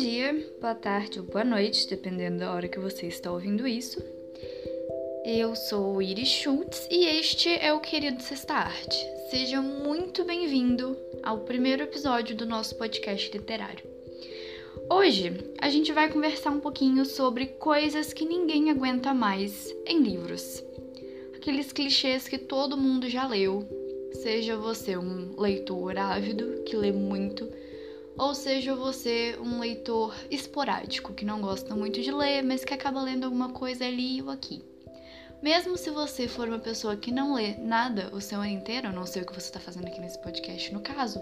dia, 0.00 0.50
boa 0.58 0.74
tarde 0.74 1.20
ou 1.20 1.26
boa 1.26 1.44
noite, 1.44 1.86
dependendo 1.86 2.38
da 2.38 2.54
hora 2.54 2.66
que 2.66 2.78
você 2.78 3.06
está 3.06 3.30
ouvindo 3.30 3.68
isso. 3.68 4.02
Eu 5.26 5.54
sou 5.54 6.00
Iris 6.00 6.26
Schultz 6.26 6.88
e 6.90 7.04
este 7.04 7.50
é 7.50 7.70
o 7.74 7.80
Querido 7.80 8.22
Sexta 8.22 8.54
Arte. 8.54 8.96
Seja 9.30 9.60
muito 9.60 10.24
bem-vindo 10.24 10.96
ao 11.22 11.40
primeiro 11.40 11.82
episódio 11.82 12.34
do 12.34 12.46
nosso 12.46 12.76
podcast 12.76 13.30
literário. 13.30 13.84
Hoje 14.90 15.34
a 15.60 15.68
gente 15.68 15.92
vai 15.92 16.10
conversar 16.10 16.48
um 16.48 16.60
pouquinho 16.60 17.04
sobre 17.04 17.44
coisas 17.44 18.14
que 18.14 18.24
ninguém 18.24 18.70
aguenta 18.70 19.12
mais 19.12 19.70
em 19.84 20.00
livros. 20.00 20.64
Aqueles 21.36 21.74
clichês 21.74 22.26
que 22.26 22.38
todo 22.38 22.74
mundo 22.74 23.06
já 23.06 23.26
leu, 23.26 23.68
seja 24.14 24.56
você 24.56 24.96
um 24.96 25.38
leitor 25.38 25.98
ávido 25.98 26.62
que 26.64 26.74
lê 26.74 26.90
muito 26.90 27.46
ou 28.16 28.34
seja 28.34 28.74
você 28.74 29.36
um 29.40 29.60
leitor 29.60 30.14
esporádico 30.30 31.14
que 31.14 31.24
não 31.24 31.40
gosta 31.40 31.74
muito 31.74 32.00
de 32.00 32.10
ler, 32.10 32.42
mas 32.42 32.64
que 32.64 32.74
acaba 32.74 33.02
lendo 33.02 33.24
alguma 33.24 33.50
coisa 33.50 33.84
ali 33.86 34.22
ou 34.22 34.30
aqui. 34.30 34.62
Mesmo 35.42 35.76
se 35.78 35.88
você 35.90 36.28
for 36.28 36.48
uma 36.48 36.58
pessoa 36.58 36.96
que 36.96 37.10
não 37.10 37.34
lê 37.34 37.54
nada 37.56 38.10
o 38.12 38.20
seu 38.20 38.40
ano 38.40 38.50
inteiro, 38.50 38.88
eu 38.88 38.92
não 38.92 39.06
sei 39.06 39.22
o 39.22 39.26
que 39.26 39.32
você 39.32 39.46
está 39.46 39.58
fazendo 39.58 39.86
aqui 39.86 39.98
nesse 39.98 40.18
podcast 40.18 40.72
no 40.72 40.80
caso, 40.80 41.18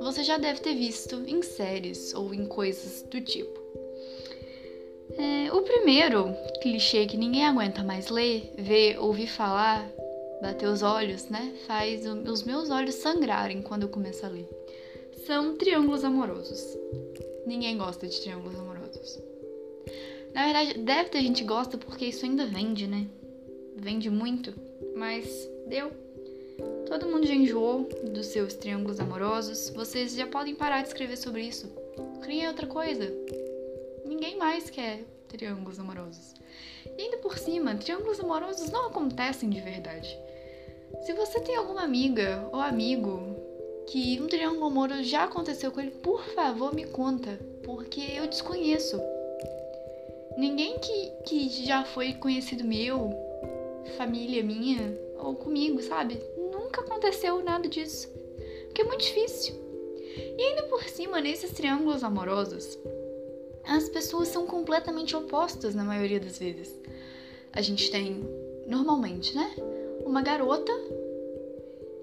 você 0.00 0.24
já 0.24 0.38
deve 0.38 0.60
ter 0.60 0.74
visto 0.74 1.22
em 1.26 1.42
séries 1.42 2.14
ou 2.14 2.32
em 2.32 2.46
coisas 2.46 3.02
do 3.02 3.20
tipo. 3.20 3.60
É, 5.18 5.52
o 5.52 5.60
primeiro 5.60 6.34
clichê 6.62 7.04
que 7.04 7.18
ninguém 7.18 7.44
aguenta 7.44 7.82
mais 7.82 8.08
ler, 8.08 8.54
ver, 8.56 8.98
ouvir 8.98 9.26
falar, 9.26 9.86
bater 10.40 10.66
os 10.66 10.82
olhos, 10.82 11.28
né? 11.28 11.52
Faz 11.66 12.06
os 12.06 12.42
meus 12.44 12.70
olhos 12.70 12.94
sangrarem 12.94 13.60
quando 13.60 13.82
eu 13.82 13.90
começo 13.90 14.24
a 14.24 14.30
ler 14.30 14.61
são 15.26 15.56
triângulos 15.56 16.04
amorosos. 16.04 16.76
Ninguém 17.46 17.76
gosta 17.78 18.06
de 18.06 18.20
triângulos 18.20 18.58
amorosos. 18.58 19.20
Na 20.34 20.44
verdade, 20.44 20.78
deve 20.78 21.10
ter 21.10 21.22
gente 21.22 21.42
que 21.42 21.48
gosta 21.48 21.76
porque 21.76 22.06
isso 22.06 22.24
ainda 22.24 22.46
vende, 22.46 22.86
né? 22.86 23.06
Vende 23.76 24.10
muito, 24.10 24.54
mas 24.96 25.48
deu. 25.66 25.90
Todo 26.86 27.08
mundo 27.08 27.26
já 27.26 27.34
enjoou 27.34 27.88
dos 28.12 28.26
seus 28.26 28.54
triângulos 28.54 29.00
amorosos. 29.00 29.70
Vocês 29.70 30.14
já 30.14 30.26
podem 30.26 30.54
parar 30.54 30.82
de 30.82 30.88
escrever 30.88 31.16
sobre 31.16 31.42
isso. 31.42 31.70
Criem 32.22 32.48
outra 32.48 32.66
coisa. 32.66 33.10
Ninguém 34.04 34.36
mais 34.36 34.70
quer 34.70 35.04
triângulos 35.28 35.78
amorosos. 35.78 36.34
E 36.98 37.02
ainda 37.02 37.18
por 37.18 37.38
cima, 37.38 37.76
triângulos 37.76 38.20
amorosos 38.20 38.70
não 38.70 38.86
acontecem 38.86 39.48
de 39.48 39.60
verdade. 39.60 40.18
Se 41.02 41.12
você 41.14 41.40
tem 41.40 41.56
alguma 41.56 41.82
amiga 41.82 42.48
ou 42.52 42.60
amigo 42.60 43.41
que 43.86 44.20
um 44.20 44.26
triângulo 44.26 44.66
amoroso 44.66 45.04
já 45.04 45.24
aconteceu 45.24 45.70
com 45.70 45.80
ele, 45.80 45.90
por 45.90 46.22
favor 46.34 46.74
me 46.74 46.84
conta, 46.86 47.38
porque 47.62 48.00
eu 48.14 48.26
desconheço. 48.26 49.00
Ninguém 50.36 50.78
que, 50.78 51.10
que 51.26 51.48
já 51.64 51.84
foi 51.84 52.14
conhecido 52.14 52.64
meu, 52.64 53.10
família 53.96 54.42
minha, 54.42 54.98
ou 55.18 55.34
comigo, 55.34 55.82
sabe? 55.82 56.18
Nunca 56.50 56.80
aconteceu 56.80 57.42
nada 57.42 57.68
disso. 57.68 58.08
Porque 58.66 58.82
é 58.82 58.84
muito 58.84 59.04
difícil. 59.04 59.54
E 60.38 60.42
ainda 60.42 60.62
por 60.64 60.82
cima, 60.84 61.20
nesses 61.20 61.52
triângulos 61.52 62.02
amorosos, 62.02 62.78
as 63.64 63.88
pessoas 63.88 64.28
são 64.28 64.46
completamente 64.46 65.14
opostas 65.14 65.74
na 65.74 65.84
maioria 65.84 66.18
das 66.18 66.38
vezes. 66.38 66.74
A 67.52 67.60
gente 67.60 67.90
tem, 67.90 68.22
normalmente, 68.66 69.34
né? 69.34 69.54
Uma 70.04 70.22
garota 70.22 70.72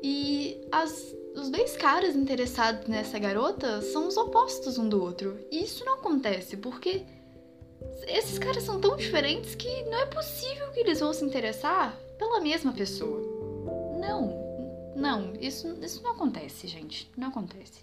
e 0.01 0.61
as 0.71 1.15
os 1.35 1.49
dois 1.49 1.75
caras 1.77 2.15
interessados 2.15 2.87
nessa 2.87 3.17
garota 3.19 3.81
são 3.81 4.07
os 4.07 4.17
opostos 4.17 4.77
um 4.77 4.87
do 4.87 5.01
outro. 5.01 5.39
E 5.51 5.63
isso 5.63 5.85
não 5.85 5.95
acontece 5.95 6.57
porque 6.57 7.05
esses 8.07 8.37
caras 8.37 8.63
são 8.63 8.79
tão 8.79 8.97
diferentes 8.97 9.55
que 9.55 9.83
não 9.83 9.99
é 9.99 10.05
possível 10.05 10.71
que 10.71 10.79
eles 10.79 10.99
vão 10.99 11.13
se 11.13 11.23
interessar 11.23 11.97
pela 12.17 12.41
mesma 12.41 12.73
pessoa. 12.73 13.21
Não, 13.99 14.49
não, 14.95 15.33
isso, 15.39 15.77
isso 15.81 16.03
não 16.03 16.11
acontece, 16.11 16.67
gente. 16.67 17.09
Não 17.15 17.29
acontece. 17.29 17.81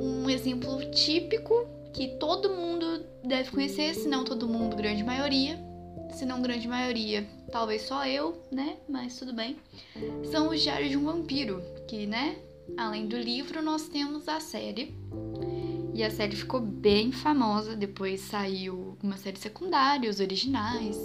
Um 0.00 0.30
exemplo 0.30 0.90
típico 0.90 1.66
que 1.92 2.16
todo 2.18 2.50
mundo 2.50 3.04
deve 3.22 3.50
conhecer, 3.50 3.94
se 3.94 4.08
não 4.08 4.24
todo 4.24 4.48
mundo, 4.48 4.76
grande 4.76 5.04
maioria, 5.04 5.58
se 6.12 6.24
não 6.24 6.40
grande 6.40 6.66
maioria, 6.66 7.26
talvez 7.50 7.82
só 7.82 8.06
eu, 8.06 8.40
né? 8.50 8.76
Mas 8.88 9.18
tudo 9.18 9.32
bem. 9.32 9.56
São 10.30 10.48
os 10.48 10.60
Diários 10.60 10.90
de 10.90 10.96
um 10.96 11.04
Vampiro, 11.04 11.62
que, 11.86 12.06
né? 12.06 12.38
Além 12.76 13.06
do 13.06 13.16
livro, 13.16 13.62
nós 13.62 13.88
temos 13.88 14.28
a 14.28 14.40
série. 14.40 14.94
E 15.92 16.02
a 16.02 16.10
série 16.10 16.36
ficou 16.36 16.60
bem 16.60 17.12
famosa. 17.12 17.76
Depois 17.76 18.20
saiu 18.20 18.96
uma 19.02 19.16
série 19.16 19.38
secundária, 19.38 20.08
os 20.08 20.20
originais, 20.20 20.96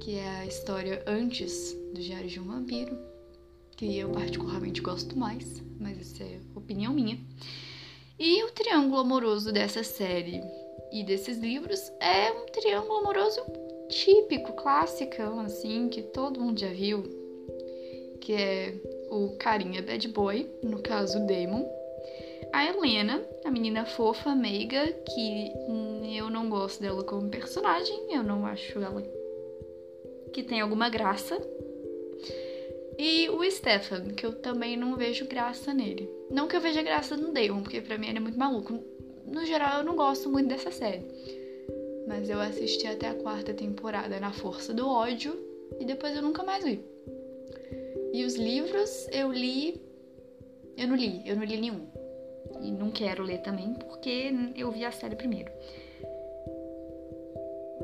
que 0.00 0.16
é 0.16 0.28
a 0.28 0.46
história 0.46 1.02
antes 1.06 1.72
do 1.94 2.00
Diário 2.00 2.28
de 2.28 2.40
um 2.40 2.44
Vampiro, 2.44 2.98
que 3.76 3.96
eu 3.96 4.10
particularmente 4.10 4.80
gosto 4.80 5.18
mais, 5.18 5.62
mas 5.78 6.00
isso 6.00 6.22
é 6.22 6.40
opinião 6.54 6.92
minha. 6.92 7.18
E 8.18 8.42
o 8.44 8.50
triângulo 8.50 9.00
amoroso 9.00 9.52
dessa 9.52 9.84
série 9.84 10.40
e 10.92 11.04
desses 11.04 11.38
livros 11.38 11.80
é 12.00 12.32
um 12.32 12.46
triângulo 12.46 13.00
amoroso 13.00 13.42
típico, 13.88 14.52
clássico, 14.52 15.22
assim, 15.40 15.88
que 15.88 16.02
todo 16.02 16.40
mundo 16.40 16.58
já 16.58 16.68
viu, 16.68 17.02
que 18.20 18.32
é 18.32 18.74
o 19.10 19.36
carinha 19.38 19.82
bad 19.82 20.08
boy, 20.08 20.50
no 20.62 20.80
caso 20.82 21.18
o 21.18 21.26
Damon, 21.26 21.68
a 22.52 22.64
Helena, 22.64 23.22
a 23.44 23.50
menina 23.50 23.84
fofa, 23.84 24.34
meiga, 24.34 24.92
que 24.92 25.52
eu 26.16 26.30
não 26.30 26.48
gosto 26.48 26.80
dela 26.80 27.02
como 27.04 27.28
personagem, 27.28 28.14
eu 28.14 28.22
não 28.22 28.46
acho 28.46 28.78
ela 28.78 29.02
que 30.32 30.42
tem 30.42 30.60
alguma 30.60 30.88
graça. 30.88 31.36
E 32.98 33.28
o 33.28 33.48
Stefan, 33.50 34.08
que 34.08 34.24
eu 34.24 34.32
também 34.32 34.76
não 34.76 34.96
vejo 34.96 35.26
graça 35.26 35.74
nele. 35.74 36.08
Não 36.30 36.48
que 36.48 36.56
eu 36.56 36.60
veja 36.60 36.82
graça 36.82 37.16
no 37.16 37.32
Damon, 37.32 37.62
porque 37.62 37.80
pra 37.80 37.98
mim 37.98 38.08
ele 38.08 38.18
é 38.18 38.20
muito 38.20 38.38
maluco. 38.38 38.78
No 39.26 39.44
geral, 39.44 39.78
eu 39.78 39.84
não 39.84 39.96
gosto 39.96 40.30
muito 40.30 40.48
dessa 40.48 40.70
série 40.70 41.04
mas 42.06 42.30
eu 42.30 42.40
assisti 42.40 42.86
até 42.86 43.08
a 43.08 43.14
quarta 43.14 43.52
temporada 43.52 44.20
na 44.20 44.32
Força 44.32 44.72
do 44.72 44.88
Ódio 44.88 45.36
e 45.80 45.84
depois 45.84 46.14
eu 46.14 46.22
nunca 46.22 46.42
mais 46.42 46.64
vi. 46.64 46.82
E 48.12 48.24
os 48.24 48.34
livros 48.36 49.08
eu 49.12 49.32
li. 49.32 49.80
Eu 50.76 50.88
não 50.88 50.96
li, 50.96 51.22
eu 51.26 51.36
não 51.36 51.44
li 51.44 51.56
nenhum. 51.56 51.86
E 52.62 52.70
não 52.70 52.90
quero 52.90 53.22
ler 53.22 53.38
também 53.38 53.74
porque 53.74 54.30
eu 54.54 54.70
vi 54.70 54.84
a 54.84 54.92
série 54.92 55.16
primeiro. 55.16 55.50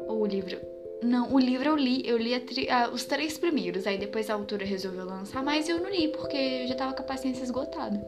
Ou 0.09 0.22
o 0.22 0.27
livro. 0.27 0.59
Não, 1.03 1.34
o 1.34 1.38
livro 1.38 1.69
eu 1.69 1.77
li, 1.77 2.03
eu 2.06 2.16
li 2.16 2.38
tri... 2.41 2.69
os 2.93 3.05
três 3.05 3.37
primeiros, 3.37 3.87
aí 3.88 3.99
depois 3.99 4.31
a 4.31 4.34
autora 4.34 4.65
resolveu 4.65 5.05
lançar, 5.05 5.43
mas 5.43 5.69
eu 5.69 5.81
não 5.81 5.91
li 5.91 6.09
porque 6.09 6.37
eu 6.37 6.69
já 6.69 6.77
tava 6.77 6.94
com 6.94 7.03
a 7.03 7.06
paciência 7.06 7.43
esgotada. 7.43 7.99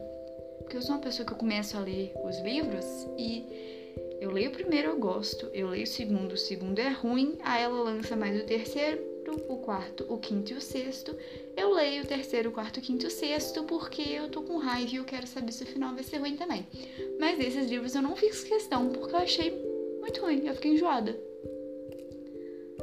Porque 0.59 0.77
eu 0.77 0.81
sou 0.81 0.95
uma 0.95 1.01
pessoa 1.01 1.25
que 1.25 1.33
eu 1.33 1.37
começo 1.37 1.75
a 1.75 1.81
ler 1.81 2.13
os 2.23 2.39
livros 2.39 2.85
e 3.17 3.74
eu 4.19 4.31
leio 4.31 4.49
o 4.49 4.53
primeiro, 4.53 4.89
eu 4.89 4.97
gosto. 4.97 5.49
Eu 5.53 5.69
leio 5.69 5.83
o 5.83 5.87
segundo, 5.87 6.33
o 6.33 6.37
segundo 6.37 6.79
é 6.79 6.89
ruim. 6.89 7.37
Aí 7.41 7.63
ela 7.63 7.83
lança 7.83 8.15
mais 8.15 8.39
o 8.41 8.45
terceiro, 8.45 9.01
o 9.47 9.57
quarto, 9.57 10.05
o 10.09 10.17
quinto 10.17 10.53
e 10.53 10.55
o 10.55 10.61
sexto. 10.61 11.15
Eu 11.55 11.71
leio 11.71 12.03
o 12.03 12.07
terceiro, 12.07 12.49
o 12.49 12.53
quarto, 12.53 12.77
o 12.77 12.81
quinto 12.81 13.05
e 13.05 13.07
o 13.07 13.11
sexto 13.11 13.63
porque 13.63 14.01
eu 14.01 14.29
tô 14.29 14.43
com 14.43 14.57
raiva 14.57 14.91
e 14.91 14.95
eu 14.97 15.05
quero 15.05 15.27
saber 15.27 15.51
se 15.51 15.63
o 15.63 15.67
final 15.67 15.93
vai 15.93 16.03
ser 16.03 16.17
ruim 16.17 16.35
também. 16.35 16.65
Mas 17.19 17.39
esses 17.39 17.69
livros 17.69 17.95
eu 17.95 18.01
não 18.01 18.15
fiz 18.15 18.43
questão 18.43 18.89
porque 18.89 19.15
eu 19.15 19.19
achei 19.19 19.51
muito 19.99 20.21
ruim. 20.21 20.45
Eu 20.45 20.55
fiquei 20.55 20.73
enjoada. 20.73 21.17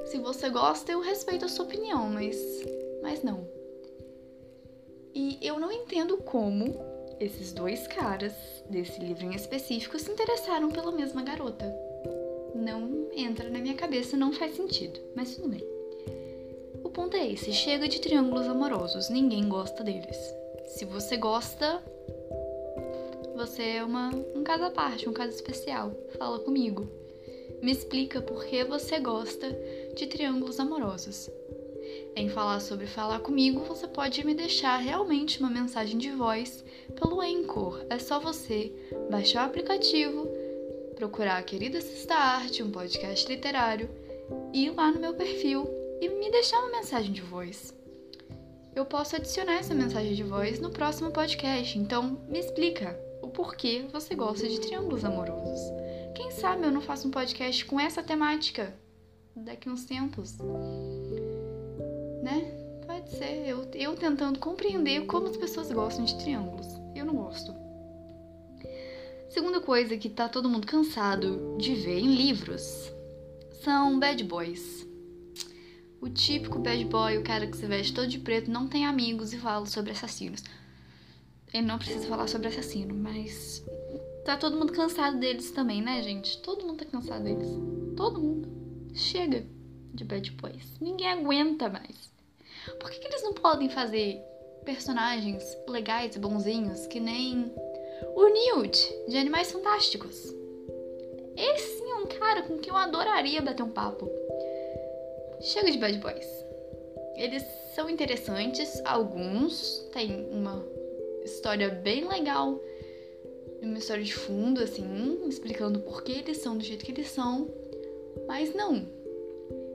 Se 0.07 0.19
você 0.19 0.51
gosta, 0.51 0.93
eu 0.93 1.01
respeito 1.01 1.45
a 1.45 1.49
sua 1.49 1.65
opinião, 1.65 2.09
mas, 2.09 2.37
mas 3.03 3.23
não. 3.23 3.49
E 5.15 5.39
eu 5.41 5.61
não 5.61 5.71
entendo 5.71 6.17
como 6.19 6.92
esses 7.23 7.53
dois 7.53 7.87
caras 7.87 8.33
desse 8.69 9.01
livro 9.01 9.25
em 9.25 9.35
específico 9.35 9.99
se 9.99 10.11
interessaram 10.11 10.71
pela 10.71 10.91
mesma 10.91 11.23
garota. 11.23 11.65
Não 12.55 13.09
entra 13.15 13.49
na 13.49 13.61
minha 13.61 13.75
cabeça, 13.75 14.17
não 14.17 14.33
faz 14.33 14.57
sentido, 14.57 14.99
mas 15.15 15.37
tudo 15.37 15.49
bem. 15.49 15.65
O 16.83 16.91
ponto 16.91 17.17
é 17.17 17.31
esse: 17.31 17.53
chega 17.53 17.89
de 17.89 18.01
triângulos 18.01 18.49
amorosos, 18.49 19.09
ninguém 19.09 19.49
gosta 19.49 19.85
deles. 19.85 20.17
Se 20.67 20.85
você 20.85 21.17
gosta, 21.17 21.83
você 23.37 23.63
é 23.77 23.85
uma, 23.85 24.11
um 24.35 24.43
caso 24.43 24.65
à 24.65 24.71
parte, 24.71 25.09
um 25.09 25.13
caso 25.13 25.35
especial. 25.35 25.93
Fala 26.19 26.41
comigo. 26.41 26.89
Me 27.63 27.71
explica 27.71 28.21
por 28.21 28.45
que 28.45 28.65
você 28.65 28.99
gosta 28.99 29.49
de 29.95 30.07
triângulos 30.07 30.59
amorosos. 30.59 31.31
Em 32.15 32.29
falar 32.29 32.61
sobre 32.61 32.87
falar 32.87 33.21
comigo, 33.21 33.61
você 33.61 33.89
pode 33.89 34.25
me 34.25 34.35
deixar 34.35 34.77
realmente 34.77 35.41
uma 35.41 35.49
mensagem 35.49 35.97
de 35.97 36.11
voz 36.11 36.63
pelo 36.95 37.23
Anchor. 37.23 37.87
É 37.89 37.99
só 37.99 38.21
você 38.21 38.71
baixar 39.11 39.45
o 39.45 39.47
aplicativo, 39.47 40.29
procurar 40.95 41.39
a 41.39 41.43
Querida 41.43 41.81
Sexta 41.81 42.15
Arte, 42.15 42.63
um 42.63 42.71
podcast 42.71 43.27
literário, 43.27 43.89
ir 44.53 44.71
lá 44.71 44.93
no 44.93 45.01
meu 45.01 45.15
perfil 45.15 45.67
e 46.03 46.09
me 46.11 46.31
deixar 46.31 46.59
uma 46.59 46.73
mensagem 46.73 47.13
de 47.13 47.23
voz. 47.23 47.75
Eu 48.77 48.85
posso 48.85 49.17
adicionar 49.17 49.55
essa 49.55 49.75
mensagem 49.75 50.15
de 50.15 50.23
voz 50.23 50.61
no 50.61 50.71
próximo 50.71 51.11
podcast, 51.11 51.79
então 51.79 52.21
me 52.29 52.39
explica 52.39 52.99
o 53.23 53.29
porquê 53.29 53.87
você 53.91 54.15
gosta 54.15 54.47
de 54.47 54.61
triângulos 54.61 55.05
amorosos. 55.05 55.61
Quem 56.15 56.31
sabe 56.31 56.67
eu 56.67 56.71
não 56.71 56.83
faço 56.83 57.09
um 57.09 57.11
podcast 57.11 57.65
com 57.65 57.81
essa 57.81 58.03
temática 58.03 58.75
daqui 59.35 59.71
uns 59.71 59.87
tempos. 59.87 60.37
Né? 62.23 62.41
Pode 62.87 63.11
ser. 63.11 63.47
Eu, 63.47 63.69
eu 63.75 63.97
tentando 63.97 64.39
compreender 64.39 65.07
como 65.07 65.29
as 65.29 65.37
pessoas 65.37 65.71
gostam 65.71 66.05
de 66.05 66.17
triângulos. 66.19 66.69
Eu 66.95 67.05
não 67.05 67.15
gosto. 67.15 67.53
Segunda 69.29 69.61
coisa 69.61 69.97
que 69.97 70.09
tá 70.09 70.29
todo 70.29 70.49
mundo 70.49 70.67
cansado 70.67 71.57
de 71.59 71.75
ver 71.75 71.99
em 71.99 72.15
livros 72.15 72.93
são 73.63 73.99
bad 73.99 74.23
boys. 74.25 74.87
O 76.01 76.09
típico 76.11 76.59
bad 76.59 76.85
boy, 76.85 77.17
o 77.17 77.23
cara 77.23 77.47
que 77.47 77.57
se 77.57 77.65
veste 77.67 77.95
todo 77.95 78.09
de 78.09 78.19
preto, 78.19 78.51
não 78.51 78.69
tem 78.69 78.85
amigos 78.85 79.33
e 79.33 79.39
fala 79.39 79.65
sobre 79.67 79.93
assassinos. 79.93 80.43
Ele 81.53 81.67
não 81.67 81.79
precisa 81.79 82.07
falar 82.07 82.29
sobre 82.29 82.49
assassino, 82.49 82.95
mas 82.95 83.65
tá 84.25 84.37
todo 84.37 84.57
mundo 84.57 84.73
cansado 84.73 85.19
deles 85.19 85.51
também, 85.51 85.81
né, 85.81 86.03
gente? 86.03 86.41
Todo 86.43 86.67
mundo 86.67 86.79
tá 86.79 86.85
cansado 86.85 87.25
deles. 87.25 87.49
Todo 87.97 88.21
mundo. 88.21 88.49
Chega 88.95 89.47
de 89.93 90.05
bad 90.05 90.31
boys. 90.33 90.81
Ninguém 90.81 91.09
aguenta 91.09 91.69
mais. 91.69 92.13
Por 92.81 92.91
que, 92.91 92.99
que 92.99 93.09
eles 93.09 93.23
não 93.23 93.33
podem 93.33 93.69
fazer 93.69 94.23
personagens 94.65 95.57
legais 95.69 96.15
e 96.15 96.19
bonzinhos 96.19 96.87
que 96.87 97.01
nem 97.01 97.53
o 98.15 98.29
Newt, 98.29 98.95
de 99.09 99.17
Animais 99.17 99.51
Fantásticos. 99.51 100.35
Esse 101.37 101.79
sim 101.79 101.91
é 101.91 101.95
um 101.95 102.07
cara 102.07 102.43
com 102.43 102.59
quem 102.59 102.73
eu 102.73 102.77
adoraria 102.77 103.43
bater 103.43 103.63
um 103.63 103.71
papo. 103.71 104.11
Chega 105.41 105.71
de 105.71 105.79
bad 105.79 105.99
boys. 105.99 106.27
Eles 107.17 107.43
são 107.75 107.89
interessantes, 107.89 108.83
alguns 108.85 109.79
têm 109.93 110.29
uma 110.31 110.65
história 111.25 111.69
bem 111.69 112.07
legal, 112.07 112.61
uma 113.61 113.79
história 113.79 114.03
de 114.03 114.15
fundo, 114.15 114.63
assim, 114.63 115.27
explicando 115.29 115.81
por 115.81 116.03
que 116.03 116.13
eles 116.13 116.39
são 116.39 116.57
do 116.57 116.65
jeito 116.65 116.85
que 116.85 116.93
eles 116.93 117.09
são, 117.09 117.49
mas 118.27 118.55
não. 118.55 118.87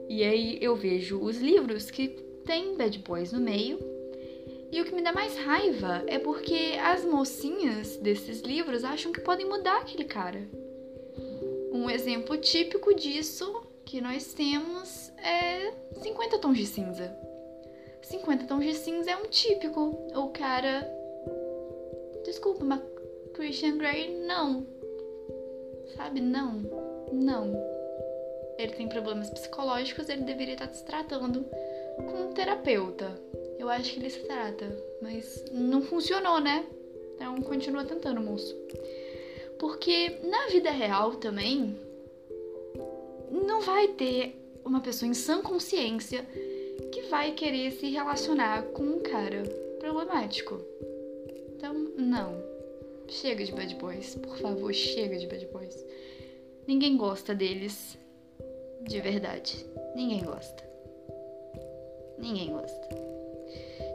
E 0.08 0.24
aí 0.24 0.58
eu 0.60 0.74
vejo 0.74 1.20
os 1.20 1.36
livros 1.38 1.90
que 1.90 2.08
tem 2.44 2.76
bad 2.76 2.98
boys 3.00 3.32
no 3.32 3.40
meio 3.40 3.78
e 4.70 4.80
o 4.80 4.84
que 4.84 4.94
me 4.94 5.02
dá 5.02 5.12
mais 5.12 5.36
raiva 5.36 6.04
é 6.06 6.18
porque 6.18 6.76
as 6.82 7.04
mocinhas 7.04 7.96
desses 7.96 8.42
livros 8.42 8.84
acham 8.84 9.12
que 9.12 9.20
podem 9.20 9.46
mudar 9.46 9.78
aquele 9.78 10.04
cara. 10.04 10.46
Um 11.72 11.88
exemplo 11.88 12.36
típico 12.36 12.94
disso 12.94 13.62
que 13.84 14.00
nós 14.00 14.34
temos 14.34 15.10
é 15.18 15.72
50 16.02 16.38
tons 16.38 16.58
de 16.58 16.66
cinza. 16.66 17.16
50 18.02 18.44
tons 18.44 18.64
de 18.64 18.74
cinza 18.74 19.10
é 19.10 19.16
um 19.16 19.26
típico. 19.26 19.80
O 20.14 20.28
cara. 20.28 20.86
Desculpa, 22.24 22.62
mas 22.64 22.82
Christian 23.32 23.78
Grey 23.78 24.18
não. 24.26 24.66
Sabe? 25.96 26.20
Não. 26.20 26.62
Não. 27.10 27.77
Ele 28.58 28.72
tem 28.72 28.88
problemas 28.88 29.30
psicológicos, 29.30 30.08
ele 30.08 30.22
deveria 30.22 30.54
estar 30.54 30.68
se 30.74 30.84
tratando 30.84 31.44
com 31.96 32.28
um 32.28 32.32
terapeuta 32.32 33.16
eu 33.58 33.68
acho 33.68 33.92
que 33.92 34.00
ele 34.00 34.08
se 34.08 34.20
trata. 34.20 34.66
Mas 35.02 35.44
não 35.52 35.82
funcionou, 35.82 36.40
né? 36.40 36.64
Então 37.14 37.40
continua 37.42 37.84
tentando, 37.84 38.20
moço. 38.20 38.56
Porque 39.58 40.18
na 40.22 40.46
vida 40.46 40.70
real 40.70 41.16
também 41.16 41.76
não 43.30 43.60
vai 43.60 43.88
ter 43.88 44.36
uma 44.64 44.80
pessoa 44.80 45.10
em 45.10 45.14
sã 45.14 45.42
consciência 45.42 46.24
que 46.92 47.02
vai 47.02 47.32
querer 47.32 47.72
se 47.72 47.90
relacionar 47.90 48.62
com 48.68 48.84
um 48.84 49.00
cara 49.00 49.42
problemático. 49.80 50.60
Então, 51.56 51.74
não. 51.96 52.40
Chega 53.08 53.44
de 53.44 53.52
bad 53.52 53.74
boys, 53.76 54.14
por 54.16 54.36
favor, 54.38 54.72
chega 54.72 55.16
de 55.18 55.26
bad 55.26 55.46
boys. 55.46 55.84
Ninguém 56.66 56.96
gosta 56.96 57.34
deles 57.34 57.98
de 58.88 59.00
verdade. 59.00 59.66
Ninguém 59.94 60.24
gosta. 60.24 60.64
Ninguém 62.18 62.50
gosta. 62.50 62.88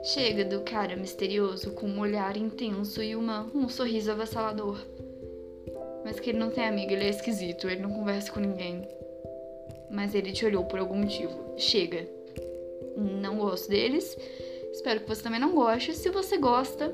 Chega 0.03 0.45
do 0.45 0.61
cara 0.61 0.95
misterioso 0.95 1.71
com 1.71 1.87
um 1.87 1.99
olhar 1.99 2.37
intenso 2.37 3.01
e 3.01 3.15
uma, 3.15 3.49
um 3.55 3.67
sorriso 3.67 4.11
avassalador. 4.11 4.79
Mas 6.05 6.19
que 6.19 6.29
ele 6.29 6.37
não 6.37 6.51
tem 6.51 6.65
amigo, 6.65 6.91
ele 6.91 7.05
é 7.05 7.09
esquisito, 7.09 7.67
ele 7.67 7.81
não 7.81 7.91
conversa 7.91 8.31
com 8.31 8.39
ninguém. 8.39 8.87
Mas 9.89 10.13
ele 10.13 10.31
te 10.31 10.45
olhou 10.45 10.65
por 10.65 10.79
algum 10.79 10.97
motivo. 10.97 11.55
Chega. 11.57 12.07
Não 12.95 13.37
gosto 13.37 13.69
deles. 13.69 14.15
Espero 14.71 15.01
que 15.01 15.09
você 15.09 15.23
também 15.23 15.39
não 15.39 15.55
goste. 15.55 15.95
Se 15.95 16.09
você 16.09 16.37
gosta, 16.37 16.93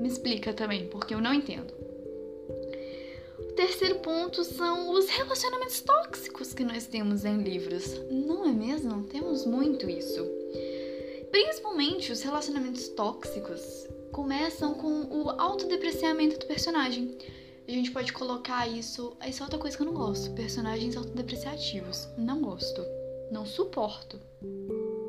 me 0.00 0.08
explica 0.08 0.52
também, 0.52 0.86
porque 0.88 1.14
eu 1.14 1.20
não 1.20 1.34
entendo. 1.34 1.77
Terceiro 3.58 3.96
ponto 3.96 4.44
são 4.44 4.92
os 4.92 5.08
relacionamentos 5.08 5.80
tóxicos 5.80 6.54
que 6.54 6.62
nós 6.62 6.86
temos 6.86 7.24
em 7.24 7.38
livros. 7.38 7.92
Não 8.08 8.46
é 8.46 8.52
mesmo? 8.52 9.02
Temos 9.08 9.44
muito 9.44 9.90
isso. 9.90 10.24
Principalmente 11.32 12.12
os 12.12 12.22
relacionamentos 12.22 12.86
tóxicos 12.90 13.60
começam 14.12 14.74
com 14.74 15.08
o 15.10 15.30
autodepreciamento 15.30 16.38
do 16.38 16.46
personagem. 16.46 17.18
A 17.66 17.70
gente 17.72 17.90
pode 17.90 18.12
colocar 18.12 18.68
isso. 18.68 19.16
Isso 19.28 19.42
é 19.42 19.44
outra 19.44 19.58
coisa 19.58 19.76
que 19.76 19.82
eu 19.82 19.86
não 19.86 19.94
gosto. 19.94 20.32
Personagens 20.34 20.96
autodepreciativos. 20.96 22.06
Não 22.16 22.40
gosto. 22.40 22.80
Não 23.32 23.44
suporto. 23.44 24.20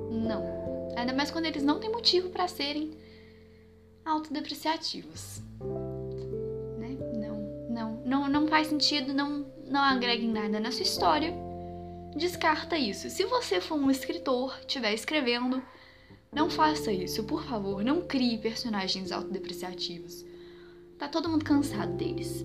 Não. 0.09 0.89
Ainda 0.97 1.13
mais 1.13 1.29
quando 1.29 1.45
eles 1.45 1.61
não 1.61 1.79
têm 1.79 1.91
motivo 1.91 2.31
para 2.31 2.47
serem 2.47 2.97
autodepreciativos. 4.03 5.39
Não, 8.09 8.27
não 8.27 8.47
faz 8.47 8.65
sentido, 8.65 9.13
não, 9.13 9.45
não 9.67 9.79
agrega 9.79 10.23
em 10.23 10.31
nada 10.31 10.59
na 10.59 10.71
sua 10.71 10.81
história. 10.81 11.31
Descarta 12.15 12.75
isso. 12.75 13.07
Se 13.07 13.23
você 13.23 13.61
for 13.61 13.75
um 13.75 13.91
escritor, 13.91 14.57
estiver 14.61 14.95
escrevendo, 14.95 15.61
não 16.31 16.49
faça 16.49 16.91
isso, 16.91 17.23
por 17.23 17.43
favor, 17.43 17.83
não 17.83 18.01
crie 18.01 18.39
personagens 18.39 19.11
autodepreciativos. 19.11 20.25
Tá 20.97 21.07
todo 21.07 21.29
mundo 21.29 21.45
cansado 21.45 21.93
deles. 21.97 22.43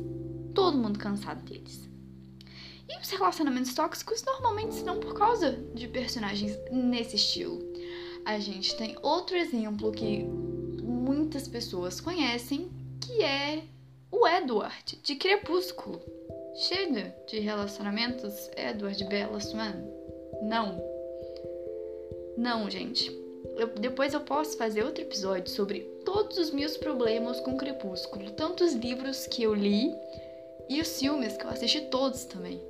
Todo 0.55 0.77
mundo 0.77 0.99
cansado 0.99 1.43
deles. 1.43 1.89
E 2.87 3.01
os 3.01 3.09
relacionamentos 3.09 3.73
tóxicos 3.73 4.23
normalmente 4.23 4.75
são 4.75 5.01
por 5.01 5.15
causa 5.15 5.53
de 5.75 5.89
personagens 5.89 6.59
nesse 6.71 7.17
estilo. 7.17 7.59
A 8.23 8.39
gente 8.39 8.77
tem 8.77 8.99
outro 9.01 9.35
exemplo 9.35 9.91
que 9.93 10.25
muitas 10.83 11.49
pessoas 11.49 12.03
conhecem, 12.03 12.71
que 13.01 13.23
é 13.23 13.65
o 14.21 14.27
Edward, 14.27 14.97
de 15.03 15.17
Crepúsculo. 15.17 16.01
Chega 16.57 17.15
de 17.27 17.41
relacionamentos 17.41 18.51
Edward 18.57 19.03
Bella 19.05 19.41
Swan. 19.41 19.75
Não. 20.43 20.83
Não, 22.37 22.71
gente 22.71 23.25
eu, 23.57 23.69
depois 23.69 24.15
eu 24.15 24.21
posso 24.21 24.57
fazer 24.57 24.85
outro 24.85 25.03
episódio 25.03 25.51
sobre 25.51 25.81
todos 26.05 26.39
os 26.39 26.51
meus 26.51 26.77
problemas 26.77 27.41
com 27.41 27.57
Crepúsculo, 27.57 28.31
tanto 28.33 28.65
os 28.65 28.73
livros 28.73 29.27
que 29.27 29.43
eu 29.43 29.55
li 29.55 29.95
e 30.69 30.81
os 30.81 30.99
filmes 30.99 31.37
que 31.37 31.45
eu 31.45 31.51
assisti 31.51 31.83
todos 31.83 32.25
também. 32.25 32.61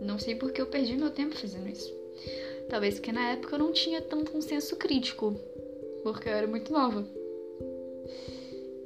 Não 0.00 0.18
sei 0.18 0.36
porque 0.36 0.60
eu 0.60 0.66
perdi 0.66 0.96
meu 0.96 1.10
tempo 1.10 1.36
fazendo 1.36 1.68
isso. 1.68 1.92
Talvez 2.68 2.94
porque 2.94 3.12
na 3.12 3.32
época 3.32 3.56
eu 3.56 3.58
não 3.58 3.72
tinha 3.72 4.00
tanto 4.00 4.36
um 4.36 4.40
senso 4.40 4.76
crítico, 4.76 5.34
porque 6.02 6.28
eu 6.28 6.32
era 6.32 6.46
muito 6.46 6.72
nova. 6.72 7.04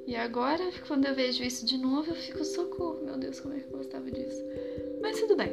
E 0.06 0.16
agora, 0.16 0.64
quando 0.87 1.06
eu 1.06 1.14
vejo 1.14 1.44
isso 1.44 1.64
de 1.64 1.78
novo, 1.78 2.11
eu 2.11 2.16
fico 2.16 2.44
socorro. 2.44 3.04
Meu 3.04 3.16
Deus, 3.16 3.40
como 3.40 3.54
é 3.54 3.61
que 3.61 3.66
eu 3.66 3.78
gostava 3.78 4.11
disso? 4.11 4.42
Mas 5.00 5.21
tudo 5.21 5.37
bem. 5.37 5.52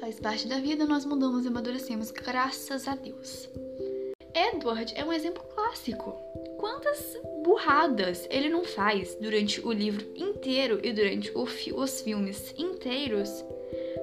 Faz 0.00 0.18
parte 0.18 0.48
da 0.48 0.58
vida, 0.58 0.84
nós 0.84 1.04
mudamos 1.04 1.44
e 1.44 1.48
amadurecemos, 1.48 2.10
graças 2.10 2.88
a 2.88 2.94
Deus. 2.94 3.48
Edward 4.34 4.92
é 4.96 5.04
um 5.04 5.12
exemplo 5.12 5.42
clássico. 5.54 6.12
Quantas 6.58 7.18
burradas 7.44 8.26
ele 8.30 8.48
não 8.48 8.64
faz 8.64 9.16
durante 9.20 9.60
o 9.60 9.72
livro 9.72 10.06
inteiro 10.16 10.80
e 10.82 10.92
durante 10.92 11.32
fi 11.46 11.72
os 11.72 12.00
filmes 12.00 12.54
inteiros 12.56 13.44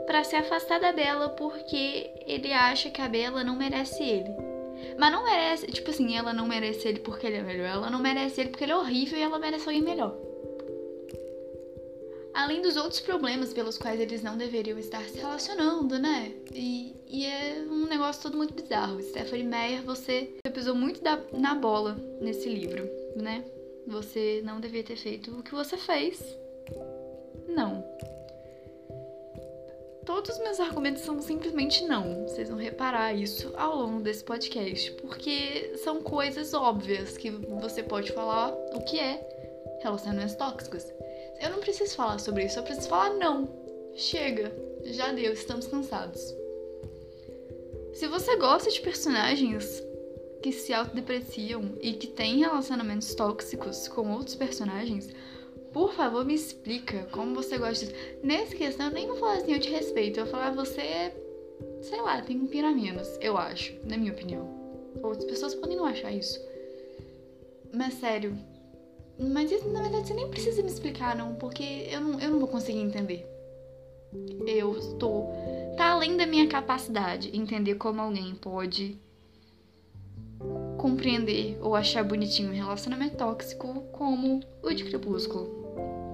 para 0.05 0.23
se 0.23 0.35
afastar 0.35 0.79
da 0.79 0.91
Bela 0.91 1.29
porque 1.29 2.11
ele 2.25 2.51
acha 2.51 2.89
que 2.89 3.01
a 3.01 3.07
Bela 3.07 3.43
não 3.43 3.55
merece 3.55 4.03
ele. 4.03 4.48
Mas 4.97 5.11
não 5.11 5.23
merece, 5.23 5.67
tipo 5.67 5.89
assim, 5.89 6.15
ela 6.15 6.33
não 6.33 6.47
merece 6.47 6.87
ele 6.87 6.99
porque 6.99 7.27
ele 7.27 7.37
é 7.37 7.43
melhor, 7.43 7.67
ela 7.67 7.89
não 7.89 7.99
merece 7.99 8.41
ele 8.41 8.49
porque 8.49 8.63
ele 8.63 8.71
é 8.73 8.77
horrível 8.77 9.17
e 9.17 9.21
ela 9.21 9.39
merece 9.39 9.67
alguém 9.67 9.81
melhor 9.81 10.29
além 12.39 12.61
dos 12.61 12.77
outros 12.77 13.01
problemas 13.01 13.53
pelos 13.53 13.77
quais 13.77 13.99
eles 13.99 14.23
não 14.23 14.37
deveriam 14.37 14.79
estar 14.79 15.03
se 15.03 15.17
relacionando, 15.17 15.99
né? 15.99 16.33
E, 16.53 16.95
e 17.07 17.25
é 17.25 17.65
um 17.69 17.85
negócio 17.85 18.23
todo 18.23 18.37
muito 18.37 18.53
bizarro. 18.53 19.01
Stephanie 19.01 19.45
Meyer, 19.45 19.83
você 19.83 20.33
pisou 20.53 20.75
muito 20.75 21.01
da, 21.01 21.21
na 21.33 21.55
bola 21.55 21.95
nesse 22.21 22.47
livro, 22.47 22.89
né? 23.15 23.43
Você 23.87 24.41
não 24.45 24.59
devia 24.59 24.83
ter 24.83 24.95
feito 24.95 25.37
o 25.37 25.43
que 25.43 25.51
você 25.51 25.75
fez. 25.75 26.23
Não. 27.47 27.83
Todos 30.09 30.31
os 30.31 30.39
meus 30.39 30.59
argumentos 30.59 31.03
são 31.03 31.21
simplesmente 31.21 31.85
não. 31.85 32.23
Vocês 32.23 32.49
vão 32.49 32.57
reparar 32.57 33.13
isso 33.13 33.53
ao 33.55 33.75
longo 33.75 34.01
desse 34.01 34.23
podcast, 34.23 34.91
porque 34.93 35.77
são 35.83 36.01
coisas 36.01 36.51
óbvias 36.51 37.15
que 37.15 37.29
você 37.29 37.83
pode 37.83 38.11
falar 38.11 38.51
o 38.73 38.83
que 38.85 38.99
é 38.99 39.23
relacionamentos 39.83 40.33
tóxicos. 40.33 40.83
Eu 41.39 41.51
não 41.51 41.59
preciso 41.59 41.95
falar 41.95 42.17
sobre 42.17 42.45
isso, 42.45 42.57
eu 42.57 42.63
preciso 42.63 42.89
falar 42.89 43.11
não. 43.11 43.47
Chega, 43.93 44.51
já 44.83 45.11
deu, 45.11 45.31
estamos 45.31 45.67
cansados. 45.67 46.19
Se 47.93 48.07
você 48.07 48.35
gosta 48.37 48.71
de 48.71 48.81
personagens 48.81 49.83
que 50.41 50.51
se 50.51 50.73
autodepreciam 50.73 51.77
e 51.81 51.93
que 51.93 52.07
têm 52.07 52.39
relacionamentos 52.39 53.13
tóxicos 53.13 53.87
com 53.87 54.11
outros 54.11 54.33
personagens, 54.33 55.07
por 55.73 55.93
favor, 55.93 56.25
me 56.25 56.33
explica 56.33 57.03
como 57.11 57.35
você 57.35 57.57
gosta 57.57 57.85
disso. 57.85 57.97
Nessa 58.23 58.55
questão, 58.55 58.87
eu 58.87 58.93
nem 58.93 59.07
vou 59.07 59.17
falar 59.17 59.37
assim, 59.37 59.53
eu 59.53 59.59
te 59.59 59.69
respeito. 59.69 60.19
Eu 60.19 60.25
vou 60.25 60.33
falar, 60.33 60.51
você, 60.51 61.13
sei 61.81 62.01
lá, 62.01 62.21
tem 62.21 62.39
um 62.39 62.47
pira 62.47 62.71
menos, 62.71 63.07
eu 63.21 63.37
acho, 63.37 63.75
na 63.83 63.97
minha 63.97 64.11
opinião. 64.11 64.47
Outras 65.03 65.25
pessoas 65.25 65.55
podem 65.55 65.77
não 65.77 65.85
achar 65.85 66.11
isso. 66.11 66.39
Mas 67.73 67.93
sério. 67.95 68.37
Mas 69.19 69.51
na 69.65 69.81
verdade, 69.81 70.07
você 70.07 70.13
nem 70.13 70.29
precisa 70.29 70.61
me 70.63 70.69
explicar, 70.69 71.15
não, 71.15 71.35
porque 71.35 71.87
eu 71.91 72.01
não, 72.01 72.19
eu 72.19 72.29
não 72.31 72.39
vou 72.39 72.47
conseguir 72.47 72.79
entender. 72.79 73.27
Eu 74.47 74.77
estou. 74.77 75.29
Tá 75.77 75.91
além 75.91 76.17
da 76.17 76.25
minha 76.25 76.47
capacidade 76.47 77.35
entender 77.35 77.75
como 77.75 78.01
alguém 78.01 78.33
pode 78.35 78.99
compreender 80.77 81.57
ou 81.61 81.75
achar 81.75 82.03
bonitinho 82.03 82.49
um 82.49 82.55
relacionamento 82.55 83.17
tóxico 83.17 83.83
como 83.91 84.39
o 84.63 84.73
de 84.73 84.85
Crepúsculo. 84.85 85.58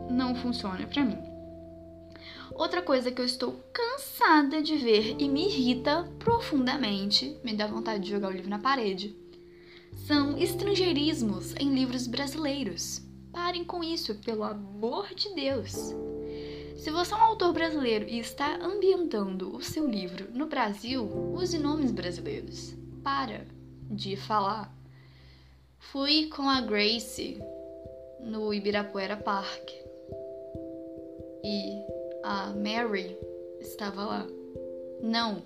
Não 0.10 0.36
funciona 0.36 0.86
para 0.88 1.04
mim. 1.04 1.36
Outra 2.54 2.82
coisa 2.82 3.12
que 3.12 3.20
eu 3.20 3.26
estou 3.26 3.60
cansada 3.74 4.62
de 4.62 4.78
ver 4.78 5.18
e 5.20 5.28
me 5.28 5.46
irrita 5.46 6.10
profundamente, 6.20 7.38
me 7.44 7.54
dá 7.54 7.68
vontade 7.68 8.04
de 8.04 8.12
jogar 8.12 8.30
o 8.30 8.32
livro 8.32 8.50
na 8.50 8.60
parede, 8.60 9.16
são 10.08 10.38
estrangeirismos 10.38 11.54
em 11.56 11.74
livros 11.74 12.08
brasileiros. 12.08 13.02
Parem 13.32 13.66
com 13.66 13.84
isso, 13.84 14.16
pelo 14.16 14.44
amor 14.44 15.14
de 15.14 15.34
Deus. 15.34 15.94
Se 16.78 16.92
você 16.92 17.14
é 17.14 17.18
um 17.18 17.22
autor 17.22 17.52
brasileiro 17.52 18.06
e 18.08 18.20
está 18.20 18.58
ambientando 18.62 19.54
o 19.54 19.62
seu 19.62 19.86
livro 19.86 20.30
no 20.32 20.46
Brasil, 20.46 21.04
use 21.34 21.58
nomes 21.58 21.92
brasileiros. 21.92 22.74
Para 23.04 23.46
de 23.90 24.16
falar. 24.16 24.74
Fui 25.78 26.28
com 26.28 26.50
a 26.50 26.62
Grace 26.62 27.38
no 28.22 28.54
Ibirapuera 28.54 29.18
Park 29.18 29.85
e 31.46 31.86
a 32.24 32.48
Mary 32.54 33.16
estava 33.62 34.04
lá. 34.04 34.28
Não, 35.00 35.44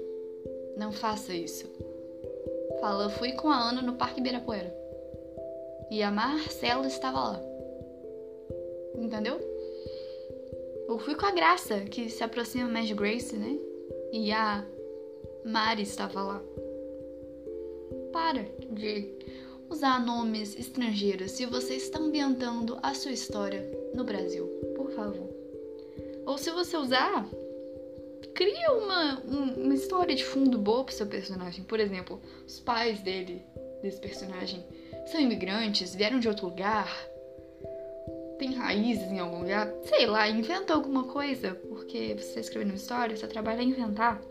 não 0.78 0.94
faça 0.94 1.34
isso. 1.34 1.68
Fala, 2.80 3.10
fui 3.10 3.34
com 3.34 3.50
a 3.50 3.70
Ana 3.70 3.82
no 3.82 3.96
Parque 3.96 4.22
Ibirapuera 4.22 4.74
e 5.92 6.02
a 6.02 6.10
Marcela 6.10 6.88
estava 6.88 7.20
lá. 7.20 7.42
Entendeu? 8.96 9.40
Eu 10.88 10.98
fui 11.00 11.16
com 11.16 11.26
a 11.26 11.32
Graça, 11.32 11.82
que 11.82 12.10
se 12.10 12.24
aproxima 12.24 12.70
mais 12.70 12.88
de 12.88 12.94
Grace, 12.94 13.36
né? 13.36 13.60
E 14.14 14.32
a 14.32 14.66
Mari 15.44 15.84
estava 15.84 16.24
lá 16.24 16.42
para 18.14 18.46
de 18.72 19.14
usar 19.70 20.04
nomes 20.04 20.58
estrangeiros 20.58 21.32
se 21.32 21.46
você 21.46 21.76
está 21.76 22.00
ambientando 22.00 22.80
a 22.82 22.94
sua 22.94 23.12
história 23.12 23.70
no 23.94 24.04
Brasil, 24.04 24.48
por 24.76 24.90
favor. 24.92 25.39
Ou 26.30 26.38
se 26.38 26.52
você 26.52 26.78
usar, 26.78 27.26
cria 28.36 28.72
uma, 28.72 29.20
uma 29.22 29.74
história 29.74 30.16
de 30.16 30.24
fundo 30.24 30.60
boa 30.60 30.84
pro 30.84 30.94
seu 30.94 31.08
personagem. 31.08 31.64
Por 31.64 31.80
exemplo, 31.80 32.22
os 32.46 32.60
pais 32.60 33.02
dele, 33.02 33.44
desse 33.82 34.00
personagem, 34.00 34.64
são 35.08 35.20
imigrantes, 35.20 35.96
vieram 35.96 36.20
de 36.20 36.28
outro 36.28 36.46
lugar, 36.46 36.88
tem 38.38 38.54
raízes 38.54 39.12
em 39.12 39.20
algum 39.20 39.40
lugar, 39.40 39.74
sei 39.86 40.06
lá, 40.06 40.30
inventa 40.30 40.74
alguma 40.74 41.06
coisa, 41.06 41.56
porque 41.68 42.16
você 42.16 42.36
tá 42.36 42.40
escrevendo 42.40 42.70
uma 42.70 42.78
história, 42.78 43.18
seu 43.18 43.28
trabalho 43.28 43.62
é 43.62 43.64
inventar 43.64 44.22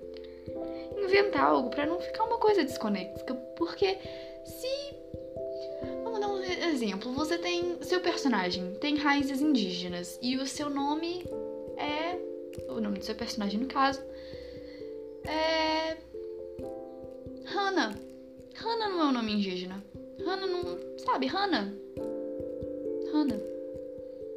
inventar 0.96 1.42
algo 1.42 1.70
para 1.70 1.86
não 1.86 2.00
ficar 2.00 2.24
uma 2.24 2.38
coisa 2.38 2.64
desconexa. 2.64 3.24
Porque 3.56 3.98
se. 4.44 4.68
Vamos 6.04 6.20
dar 6.20 6.28
um 6.28 6.42
exemplo. 6.42 7.12
Você 7.12 7.38
tem. 7.38 7.82
Seu 7.82 8.00
personagem 8.00 8.74
tem 8.74 8.96
raízes 8.96 9.40
indígenas 9.40 10.18
e 10.22 10.36
o 10.36 10.46
seu 10.46 10.70
nome. 10.70 11.24
O 12.78 12.80
nome 12.80 13.00
do 13.00 13.04
seu 13.04 13.14
personagem, 13.14 13.58
no 13.58 13.66
caso. 13.66 14.00
É. 15.24 15.96
Hannah. 17.44 17.98
Hannah 18.54 18.88
não 18.88 19.00
é 19.00 19.04
um 19.06 19.12
nome 19.12 19.32
indígena. 19.32 19.82
Hannah 20.24 20.46
não. 20.46 20.78
Sabe, 20.98 21.26
Hannah. 21.26 21.72
Hannah. 23.12 23.40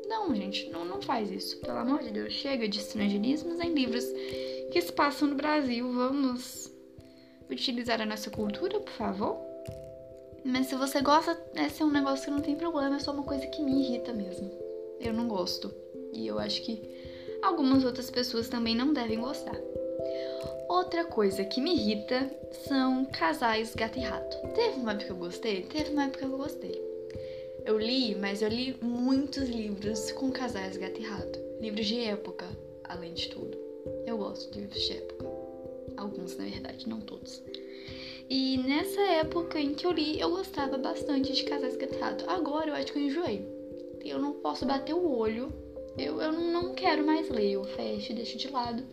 Não, 0.07 0.36
gente, 0.36 0.69
não, 0.69 0.83
não 0.83 1.01
faz 1.01 1.31
isso. 1.31 1.57
Pelo 1.60 1.77
amor 1.77 2.00
de 2.01 2.10
Deus. 2.10 2.33
Chega 2.33 2.67
de 2.67 2.79
estrangeirismos 2.79 3.60
em 3.60 3.74
livros 3.74 4.05
que 4.71 4.81
se 4.81 4.91
passam 4.91 5.27
no 5.27 5.36
Brasil. 5.36 5.91
Vamos 5.93 6.71
utilizar 7.50 8.01
a 8.01 8.05
nossa 8.07 8.31
cultura, 8.31 8.79
por 8.79 8.93
favor? 8.93 9.38
Mas 10.43 10.65
se 10.65 10.75
você 10.75 11.00
gosta, 11.01 11.39
esse 11.53 11.83
é 11.83 11.86
um 11.86 11.91
negócio 11.91 12.25
que 12.25 12.31
não 12.31 12.41
tem 12.41 12.55
problema, 12.55 12.95
é 12.95 13.00
só 13.00 13.12
uma 13.12 13.24
coisa 13.24 13.45
que 13.45 13.62
me 13.62 13.83
irrita 13.83 14.12
mesmo. 14.12 14.51
Eu 15.00 15.13
não 15.13 15.27
gosto. 15.27 15.71
E 16.12 16.25
eu 16.25 16.39
acho 16.39 16.62
que 16.63 17.00
algumas 17.41 17.83
outras 17.83 18.10
pessoas 18.10 18.50
também 18.50 18.75
não 18.75 18.93
devem 18.93 19.19
gostar. 19.19 19.60
Outra 20.69 21.03
coisa 21.05 21.43
que 21.43 21.62
me 21.62 21.74
irrita 21.75 22.29
são 22.67 23.05
casais 23.05 23.75
gato 23.75 24.00
e 24.00 24.01
rato. 24.01 24.38
Teve 24.55 24.79
uma 24.79 24.91
época 24.91 25.05
que 25.05 25.12
eu 25.12 25.17
gostei? 25.17 25.62
Teve 25.63 25.91
uma 25.91 26.05
época 26.05 26.25
que 26.25 26.33
eu 26.33 26.38
gostei. 26.38 26.81
Eu 27.65 27.77
li, 27.77 28.15
mas 28.15 28.41
eu 28.41 28.50
li 28.50 28.75
muitos 28.81 29.50
livros 29.50 30.12
com 30.13 30.31
casais 30.31 30.77
gato 30.77 31.00
e 31.00 31.03
rato. 31.03 31.39
Livros 31.60 31.86
de 31.86 32.00
época, 32.00 32.45
além 32.86 33.13
de 33.13 33.29
tudo. 33.29 33.57
Eu 34.05 34.17
gosto 34.17 34.51
de 34.51 34.62
livros 34.62 34.81
de 34.81 34.93
época. 34.93 35.25
Alguns, 35.98 36.38
na 36.38 36.45
verdade, 36.45 36.88
não 36.88 37.01
todos. 37.01 37.43
E 38.29 38.57
nessa 38.60 39.01
época 39.01 39.60
em 39.60 39.74
que 39.74 39.86
eu 39.86 39.91
li, 39.91 40.19
eu 40.19 40.29
gostava 40.31 40.77
bastante 40.77 41.33
de 41.33 41.43
Casais 41.43 41.75
Gateado. 41.75 42.24
Agora 42.27 42.69
eu 42.69 42.75
acho 42.75 42.93
que 42.93 42.98
eu 42.98 43.03
enjoei. 43.03 43.45
Eu 44.05 44.19
não 44.19 44.33
posso 44.33 44.65
bater 44.65 44.93
o 44.93 45.17
olho. 45.17 45.51
Eu, 45.98 46.21
eu 46.21 46.31
não 46.31 46.74
quero 46.74 47.05
mais 47.05 47.29
ler. 47.29 47.51
Eu 47.51 47.63
fecho, 47.63 48.13
deixo 48.13 48.38
de 48.38 48.50
lado. 48.50 48.83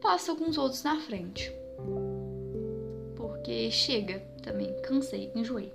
Passo 0.00 0.30
alguns 0.30 0.58
outros 0.58 0.82
na 0.82 1.00
frente. 1.00 1.52
Porque 3.16 3.70
chega 3.70 4.18
também. 4.42 4.74
Cansei, 4.82 5.30
enjoei. 5.34 5.72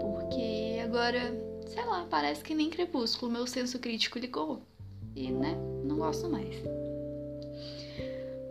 Porque 0.00 0.80
agora, 0.82 1.34
sei 1.66 1.84
lá, 1.84 2.06
parece 2.08 2.42
que 2.42 2.54
nem 2.54 2.70
crepúsculo. 2.70 3.32
Meu 3.32 3.46
senso 3.46 3.78
crítico 3.78 4.18
ligou. 4.18 4.62
E, 5.16 5.30
né, 5.30 5.56
não 5.84 5.96
gosto 5.96 6.28
mais. 6.28 6.54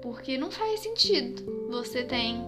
Porque 0.02 0.38
não 0.38 0.52
faz 0.52 0.82
sentido. 0.82 1.70
Você 1.70 2.04
tem 2.04 2.42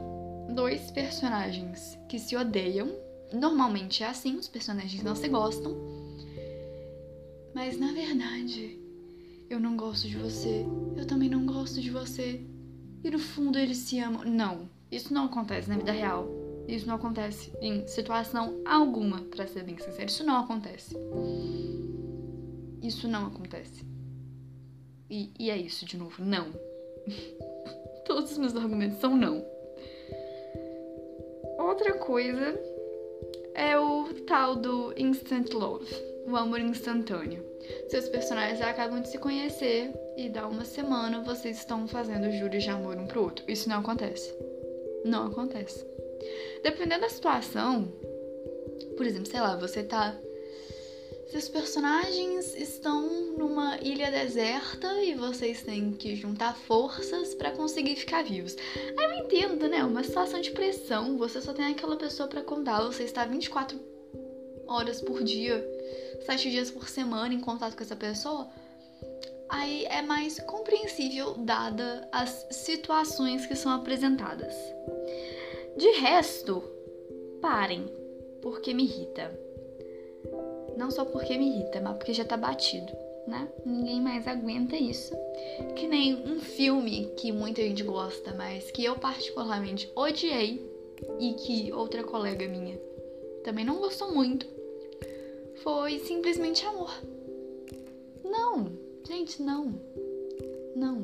dois 0.53 0.91
personagens 0.91 1.97
que 2.09 2.19
se 2.19 2.35
odeiam. 2.35 2.89
Normalmente 3.33 4.03
é 4.03 4.07
assim, 4.07 4.35
os 4.35 4.47
personagens 4.47 5.01
não 5.03 5.15
se 5.15 5.27
gostam. 5.29 6.00
Mas 7.53 7.77
na 7.77 7.91
verdade, 7.91 8.79
eu 9.49 9.59
não 9.59 9.75
gosto 9.75 10.07
de 10.07 10.17
você. 10.17 10.65
Eu 10.95 11.05
também 11.05 11.29
não 11.29 11.45
gosto 11.45 11.81
de 11.81 11.89
você. 11.89 12.41
E 13.03 13.09
no 13.09 13.19
fundo 13.19 13.57
eles 13.57 13.77
se 13.77 13.99
amam. 13.99 14.23
Não, 14.23 14.69
isso 14.91 15.13
não 15.13 15.25
acontece 15.25 15.69
na 15.69 15.77
vida 15.77 15.91
real. 15.91 16.27
Isso 16.67 16.87
não 16.87 16.95
acontece 16.95 17.51
em 17.61 17.85
situação 17.87 18.61
alguma, 18.65 19.21
para 19.21 19.47
ser 19.47 19.63
bem 19.63 19.77
sincero. 19.77 20.05
Isso 20.05 20.23
não 20.23 20.37
acontece. 20.37 20.95
Isso 22.81 23.07
não 23.07 23.27
acontece. 23.27 23.83
E, 25.09 25.31
e 25.37 25.49
é 25.49 25.57
isso 25.57 25.85
de 25.85 25.97
novo, 25.97 26.23
não. 26.23 26.51
Todos 28.05 28.31
os 28.31 28.37
meus 28.37 28.55
argumentos 28.55 28.99
são 28.99 29.17
não. 29.17 29.45
Outra 31.59 31.93
coisa 31.93 32.59
é 33.53 33.77
o 33.77 34.13
tal 34.25 34.55
do 34.55 34.93
instant 34.97 35.51
love, 35.53 35.93
o 36.25 36.35
amor 36.35 36.59
instantâneo. 36.59 37.45
Seus 37.89 38.07
personagens 38.09 38.61
acabam 38.61 39.01
de 39.01 39.09
se 39.09 39.17
conhecer 39.17 39.91
e 40.17 40.29
dá 40.29 40.47
uma 40.47 40.65
semana 40.65 41.23
vocês 41.23 41.57
estão 41.57 41.87
fazendo 41.87 42.31
juros 42.31 42.63
de 42.63 42.69
amor 42.69 42.97
um 42.97 43.07
pro 43.07 43.23
outro. 43.23 43.45
Isso 43.47 43.69
não 43.69 43.79
acontece. 43.79 44.33
Não 45.03 45.27
acontece. 45.27 45.85
Dependendo 46.63 47.01
da 47.01 47.09
situação, 47.09 47.91
por 48.95 49.05
exemplo, 49.05 49.29
sei 49.29 49.41
lá, 49.41 49.55
você 49.55 49.83
tá 49.83 50.15
seus 51.31 51.47
personagens 51.47 52.53
estão 52.55 53.07
numa 53.37 53.77
ilha 53.77 54.11
deserta 54.11 55.01
e 55.01 55.15
vocês 55.15 55.63
têm 55.63 55.93
que 55.93 56.13
juntar 56.13 56.53
forças 56.53 57.33
para 57.33 57.51
conseguir 57.51 57.95
ficar 57.95 58.21
vivos. 58.21 58.57
Aí 58.75 59.05
eu 59.05 59.23
entendo, 59.23 59.69
né? 59.69 59.81
Uma 59.81 60.03
situação 60.03 60.41
de 60.41 60.51
pressão, 60.51 61.17
você 61.17 61.39
só 61.39 61.53
tem 61.53 61.67
aquela 61.67 61.95
pessoa 61.95 62.27
para 62.27 62.41
contar, 62.41 62.81
você 62.81 63.03
está 63.03 63.23
24 63.23 63.79
horas 64.71 65.01
por 65.01 65.23
dia, 65.23 65.65
7 66.25 66.49
dias 66.49 66.71
por 66.71 66.87
semana 66.87 67.33
em 67.33 67.39
contato 67.39 67.75
com 67.75 67.83
essa 67.83 67.95
pessoa. 67.95 68.47
Aí 69.49 69.85
é 69.85 70.01
mais 70.01 70.39
compreensível 70.39 71.33
dada 71.33 72.07
as 72.11 72.47
situações 72.51 73.45
que 73.45 73.55
são 73.55 73.71
apresentadas. 73.71 74.55
De 75.77 75.91
resto, 75.99 76.63
parem, 77.41 77.85
porque 78.41 78.73
me 78.73 78.83
irrita 78.83 79.31
Não 80.77 80.89
só 80.89 81.03
porque 81.03 81.37
me 81.37 81.49
irrita, 81.49 81.81
mas 81.81 81.97
porque 81.97 82.13
já 82.13 82.23
tá 82.23 82.37
batido, 82.37 82.91
né? 83.27 83.47
Ninguém 83.65 84.01
mais 84.01 84.27
aguenta 84.27 84.75
isso. 84.75 85.13
Que 85.75 85.87
nem 85.87 86.15
um 86.15 86.39
filme 86.39 87.11
que 87.17 87.31
muita 87.31 87.61
gente 87.61 87.83
gosta, 87.83 88.33
mas 88.33 88.71
que 88.71 88.85
eu 88.85 88.95
particularmente 88.95 89.91
odiei 89.95 90.65
e 91.19 91.33
que 91.33 91.73
outra 91.73 92.03
colega 92.03 92.47
minha 92.47 92.79
também 93.43 93.65
não 93.65 93.79
gostou 93.79 94.13
muito, 94.13 94.47
foi 95.63 95.99
simplesmente 95.99 96.65
amor. 96.65 96.91
Não, 98.23 98.71
gente, 99.07 99.41
não. 99.41 99.79
Não. 100.75 101.01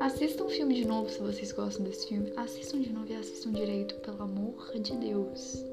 Assistam 0.00 0.44
o 0.44 0.48
filme 0.48 0.74
de 0.74 0.86
novo 0.86 1.08
se 1.10 1.18
vocês 1.18 1.52
gostam 1.52 1.84
desse 1.84 2.06
filme. 2.06 2.32
Assistam 2.36 2.80
de 2.80 2.90
novo 2.90 3.12
e 3.12 3.16
assistam 3.16 3.52
direito, 3.52 3.94
pelo 3.96 4.22
amor 4.22 4.72
de 4.78 4.96
Deus. 4.96 5.64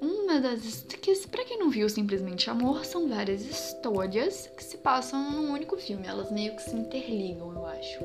Uma 0.00 0.40
das. 0.40 0.84
que 1.00 1.14
Pra 1.28 1.44
quem 1.44 1.58
não 1.58 1.70
viu 1.70 1.88
Simplesmente 1.88 2.50
Amor, 2.50 2.84
são 2.84 3.08
várias 3.08 3.42
histórias 3.42 4.48
que 4.56 4.62
se 4.62 4.78
passam 4.78 5.30
num 5.30 5.52
único 5.52 5.76
filme. 5.76 6.06
Elas 6.06 6.30
meio 6.30 6.54
que 6.54 6.62
se 6.62 6.76
interligam, 6.76 7.52
eu 7.54 7.64
acho. 7.66 8.00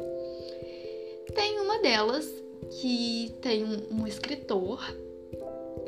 Tem 1.33 1.59
uma 1.59 1.79
delas 1.79 2.31
que 2.79 3.33
tem 3.41 3.63
um, 3.63 4.01
um 4.01 4.07
escritor 4.07 4.81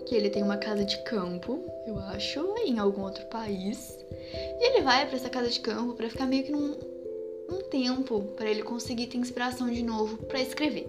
que 0.05 0.15
ele 0.15 0.29
tem 0.29 0.43
uma 0.43 0.57
casa 0.57 0.83
de 0.85 0.97
campo, 1.03 1.59
eu 1.85 1.97
acho, 1.99 2.39
em 2.65 2.79
algum 2.79 3.03
outro 3.03 3.25
país. 3.27 3.97
E 4.31 4.67
ele 4.67 4.81
vai 4.81 5.05
para 5.05 5.15
essa 5.15 5.29
casa 5.29 5.49
de 5.49 5.59
campo 5.59 5.93
para 5.93 6.09
ficar 6.09 6.25
meio 6.25 6.43
que 6.43 6.51
num 6.51 6.75
um 7.49 7.61
tempo 7.69 8.21
para 8.35 8.49
ele 8.49 8.63
conseguir 8.63 9.07
ter 9.07 9.17
inspiração 9.17 9.69
de 9.69 9.83
novo 9.83 10.17
para 10.25 10.41
escrever. 10.41 10.87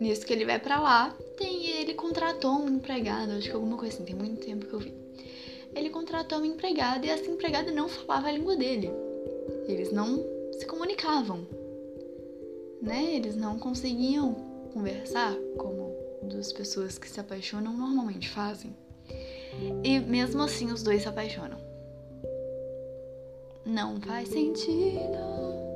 Nisso 0.00 0.26
que 0.26 0.32
ele 0.32 0.44
vai 0.44 0.58
para 0.58 0.80
lá, 0.80 1.16
tem 1.36 1.66
ele 1.80 1.94
contratou 1.94 2.52
uma 2.52 2.70
empregada, 2.70 3.34
acho 3.34 3.48
que 3.48 3.54
alguma 3.54 3.76
coisa 3.76 3.94
assim, 3.94 4.04
tem 4.04 4.14
muito 4.14 4.44
tempo 4.44 4.66
que 4.66 4.72
eu 4.72 4.78
vi. 4.78 4.94
Ele 5.74 5.90
contratou 5.90 6.38
uma 6.38 6.46
empregada 6.46 7.06
e 7.06 7.08
essa 7.08 7.30
empregada 7.30 7.70
não 7.70 7.88
falava 7.88 8.28
a 8.28 8.32
língua 8.32 8.56
dele. 8.56 8.90
Eles 9.66 9.90
não 9.90 10.22
se 10.52 10.66
comunicavam, 10.66 11.46
né? 12.80 13.14
Eles 13.14 13.36
não 13.36 13.58
conseguiam 13.58 14.34
conversar 14.74 15.34
como 15.56 15.81
duas 16.32 16.52
pessoas 16.52 16.98
que 16.98 17.08
se 17.08 17.20
apaixonam 17.20 17.76
normalmente 17.76 18.28
fazem. 18.28 18.74
E 19.84 20.00
mesmo 20.00 20.42
assim 20.42 20.72
os 20.72 20.82
dois 20.82 21.02
se 21.02 21.08
apaixonam. 21.08 21.58
Não 23.64 24.00
faz 24.00 24.28
sentido, 24.28 25.18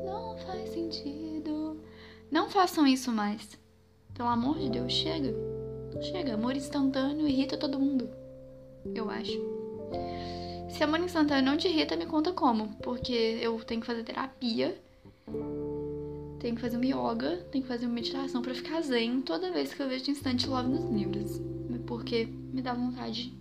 não 0.05 0.37
faz 0.39 0.71
sentido. 0.71 1.81
Não 2.31 2.51
façam 2.51 2.87
isso 2.87 3.13
mais. 3.13 3.59
Pelo 4.15 4.29
amor 4.29 4.59
de 4.59 4.71
Deus, 4.71 4.93
chega. 4.93 5.33
Chega, 6.03 6.35
amor 6.35 6.57
instantâneo 6.57 7.29
irrita 7.29 7.57
todo 7.57 7.79
mundo. 7.79 8.09
Eu 8.95 9.09
acho. 9.11 9.39
Se 10.71 10.83
amor 10.83 11.01
instantâneo 11.01 11.45
não 11.45 11.57
te 11.57 11.69
irrita, 11.69 11.97
me 11.97 12.07
conta 12.07 12.33
como. 12.33 12.75
Porque 12.83 13.39
eu 13.41 13.59
tenho 13.65 13.81
que 13.81 13.87
fazer 13.87 14.03
terapia, 14.03 14.77
tenho 16.39 16.55
que 16.55 16.61
fazer 16.61 16.77
uma 16.77 16.87
yoga, 16.87 17.37
tenho 17.51 17.63
que 17.63 17.69
fazer 17.69 17.87
uma 17.87 17.95
meditação 17.95 18.43
para 18.43 18.55
ficar 18.55 18.81
zen 18.83 19.23
toda 19.23 19.53
vez 19.53 19.73
que 19.73 19.83
eu 19.83 19.89
vejo 19.89 20.11
instante 20.11 20.49
love 20.49 20.69
nos 20.69 20.91
livros. 20.91 21.41
Porque 21.87 22.27
me 22.27 22.63
dá 22.63 22.75
vontade 22.75 23.33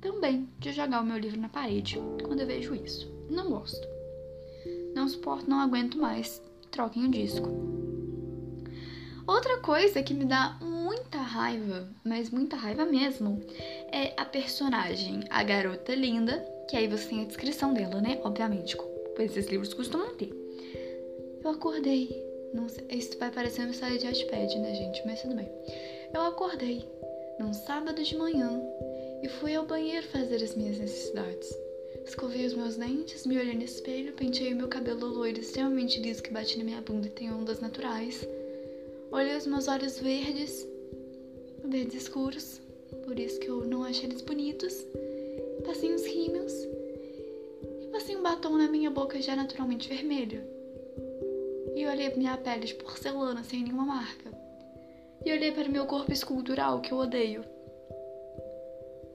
também 0.00 0.48
de 0.58 0.72
jogar 0.72 1.02
o 1.02 1.06
meu 1.06 1.18
livro 1.18 1.40
na 1.40 1.48
parede 1.48 2.00
quando 2.24 2.40
eu 2.40 2.46
vejo 2.46 2.74
isso. 2.74 3.10
Não 3.28 3.50
gosto. 3.50 3.86
Não 4.94 5.08
suporto, 5.08 5.48
não 5.48 5.60
aguento 5.60 5.98
mais. 5.98 6.42
Troquem 6.70 7.04
o 7.04 7.10
disco. 7.10 7.48
Outra 9.26 9.58
coisa 9.58 10.02
que 10.02 10.14
me 10.14 10.24
dá 10.24 10.56
muita 10.60 11.18
raiva, 11.18 11.88
mas 12.04 12.30
muita 12.30 12.56
raiva 12.56 12.86
mesmo, 12.86 13.42
é 13.92 14.14
a 14.16 14.24
personagem, 14.24 15.20
a 15.28 15.42
garota 15.42 15.94
linda, 15.94 16.38
que 16.70 16.76
aí 16.76 16.86
você 16.86 17.08
tem 17.08 17.22
a 17.22 17.26
descrição 17.26 17.74
dela, 17.74 18.00
né? 18.00 18.20
Obviamente, 18.22 18.76
pois 19.16 19.36
esses 19.36 19.50
livros 19.50 19.74
costumam 19.74 20.14
ter. 20.14 20.45
Eu 21.46 21.52
acordei. 21.52 22.10
Não 22.52 22.68
sei, 22.68 22.84
isso 22.90 23.16
vai 23.18 23.30
parecer 23.30 23.60
uma 23.60 23.70
história 23.70 23.96
de 23.96 24.04
Wattpad, 24.04 24.58
né, 24.58 24.74
gente? 24.74 25.00
Mas 25.06 25.22
tudo 25.22 25.36
bem. 25.36 25.48
Eu 26.12 26.22
acordei 26.22 26.84
num 27.38 27.52
sábado 27.52 28.02
de 28.02 28.16
manhã 28.16 28.60
e 29.22 29.28
fui 29.28 29.54
ao 29.54 29.64
banheiro 29.64 30.04
fazer 30.08 30.42
as 30.42 30.56
minhas 30.56 30.76
necessidades. 30.76 31.56
Escovei 32.04 32.46
os 32.46 32.54
meus 32.54 32.74
dentes, 32.74 33.24
me 33.24 33.38
olhei 33.38 33.54
no 33.54 33.62
espelho, 33.62 34.12
penteei 34.14 34.54
o 34.54 34.56
meu 34.56 34.66
cabelo 34.66 35.06
loiro 35.06 35.38
extremamente 35.38 36.00
liso 36.00 36.20
que 36.20 36.32
bate 36.32 36.58
na 36.58 36.64
minha 36.64 36.80
bunda 36.80 37.06
e 37.06 37.10
tem 37.10 37.32
ondas 37.32 37.60
naturais. 37.60 38.26
Olhei 39.12 39.36
os 39.36 39.46
meus 39.46 39.68
olhos 39.68 40.00
verdes, 40.00 40.66
verdes 41.64 41.94
escuros, 41.94 42.60
por 43.04 43.16
isso 43.16 43.38
que 43.38 43.46
eu 43.46 43.64
não 43.64 43.84
achei 43.84 44.06
eles 44.06 44.20
bonitos. 44.20 44.84
Passei 45.64 45.94
uns 45.94 46.04
rímels 46.04 46.52
e 47.82 47.86
passei 47.92 48.16
um 48.16 48.22
batom 48.24 48.58
na 48.58 48.66
minha 48.66 48.90
boca 48.90 49.22
já 49.22 49.36
naturalmente 49.36 49.88
vermelho. 49.88 50.55
E 51.76 51.86
olhei 51.86 52.10
para 52.10 52.18
minha 52.18 52.36
pele 52.36 52.66
de 52.66 52.74
porcelana 52.74 53.44
sem 53.44 53.62
nenhuma 53.62 53.84
marca. 53.84 54.32
E 55.24 55.32
olhei 55.32 55.52
para 55.52 55.68
meu 55.68 55.86
corpo 55.86 56.12
escultural 56.12 56.80
que 56.80 56.92
eu 56.92 56.98
odeio. 56.98 57.44